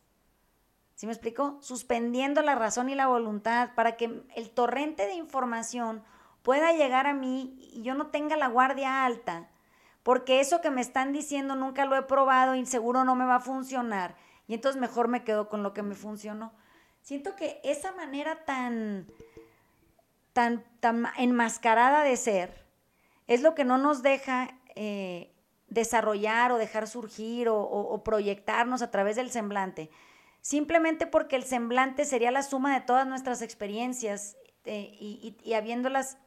[0.95, 1.57] ¿Sí me explico?
[1.59, 6.01] Suspendiendo la razón y la voluntad para que el torrente de información
[6.41, 9.49] pueda llegar a mí y yo no tenga la guardia alta,
[10.03, 13.35] porque eso que me están diciendo nunca lo he probado y seguro no me va
[13.35, 14.15] a funcionar.
[14.47, 16.53] Y entonces mejor me quedo con lo que me funcionó.
[17.01, 19.07] Siento que esa manera tan,
[20.31, 22.65] tan, tan enmascarada de ser
[23.27, 25.33] es lo que no nos deja eh,
[25.67, 29.89] desarrollar o dejar surgir o, proyectarnos a través del semblante.
[30.41, 36.17] Simplemente porque el semblante sería la suma de todas nuestras experiencias eh, y, y habiéndolas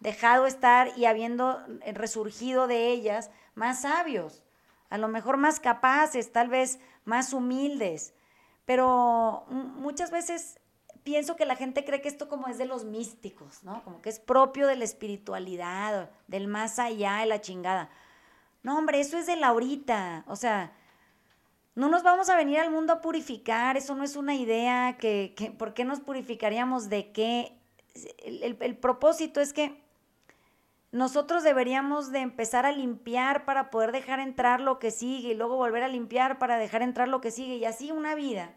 [0.00, 1.58] dejado estar y habiendo
[1.94, 4.44] resurgido de ellas más sabios,
[4.90, 8.14] a lo mejor más capaces, tal vez más humildes,
[8.66, 10.60] pero muchas veces
[11.06, 13.84] pienso que la gente cree que esto como es de los místicos, ¿no?
[13.84, 17.88] Como que es propio de la espiritualidad, del más allá de la chingada.
[18.64, 20.24] No, hombre, eso es de la ahorita.
[20.26, 20.72] O sea,
[21.76, 25.54] no nos vamos a venir al mundo a purificar, eso no es una idea, que,
[25.56, 27.56] ¿por qué nos purificaríamos de qué?
[28.24, 29.80] El, el propósito es que
[30.90, 35.54] nosotros deberíamos de empezar a limpiar para poder dejar entrar lo que sigue y luego
[35.54, 38.56] volver a limpiar para dejar entrar lo que sigue y así una vida.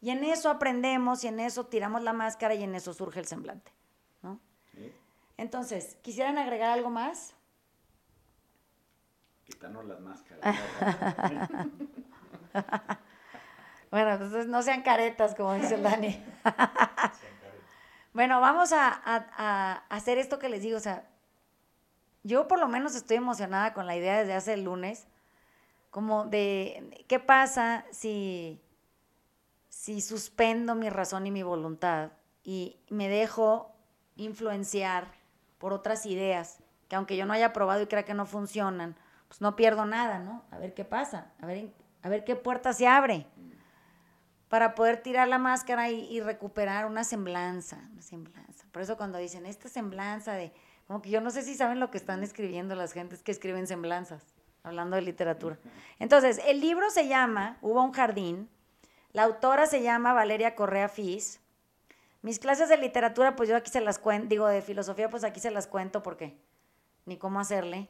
[0.00, 3.26] Y en eso aprendemos y en eso tiramos la máscara y en eso surge el
[3.26, 3.72] semblante.
[4.22, 4.40] ¿no?
[5.36, 7.34] Entonces, ¿quisieran agregar algo más?
[9.44, 10.56] Quitarnos las máscaras.
[13.90, 16.22] bueno, entonces no sean caretas, como dice el Dani.
[18.12, 21.08] bueno, vamos a, a hacer esto que les digo, o sea,
[22.22, 25.08] yo por lo menos estoy emocionada con la idea desde hace el lunes,
[25.90, 28.60] como de qué pasa si,
[29.88, 32.10] si suspendo mi razón y mi voluntad
[32.44, 33.74] y me dejo
[34.16, 35.10] influenciar
[35.56, 36.58] por otras ideas
[36.88, 38.96] que aunque yo no haya probado y crea que no funcionan,
[39.28, 40.44] pues no pierdo nada, ¿no?
[40.50, 41.72] A ver qué pasa, a ver,
[42.02, 43.24] a ver qué puerta se abre
[44.50, 48.66] para poder tirar la máscara y, y recuperar una semblanza, una semblanza.
[48.70, 50.52] Por eso cuando dicen esta semblanza de
[50.86, 53.66] como que yo no sé si saben lo que están escribiendo las gentes que escriben
[53.66, 54.22] semblanzas,
[54.64, 55.58] hablando de literatura.
[55.98, 58.50] Entonces, el libro se llama Hubo un jardín.
[59.12, 61.40] La autora se llama Valeria Correa Fis.
[62.22, 65.40] Mis clases de literatura, pues yo aquí se las cuento, digo, de filosofía, pues aquí
[65.40, 66.36] se las cuento porque
[67.06, 67.88] ni cómo hacerle.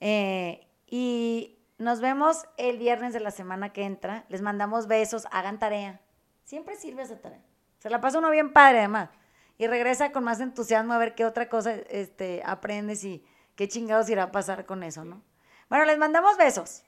[0.00, 4.24] Eh, y nos vemos el viernes de la semana que entra.
[4.28, 6.00] Les mandamos besos, hagan tarea.
[6.44, 7.42] Siempre sirve esa tarea.
[7.78, 9.10] Se la pasa uno bien padre, además
[9.58, 13.24] y regresa con más entusiasmo a ver qué otra cosa este, aprendes y
[13.56, 15.22] qué chingados irá a pasar con eso, ¿no?
[15.68, 16.84] Bueno, les mandamos besos.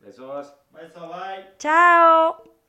[0.00, 0.54] Besos.
[0.72, 1.54] Besos, bye.
[1.58, 2.59] Chao.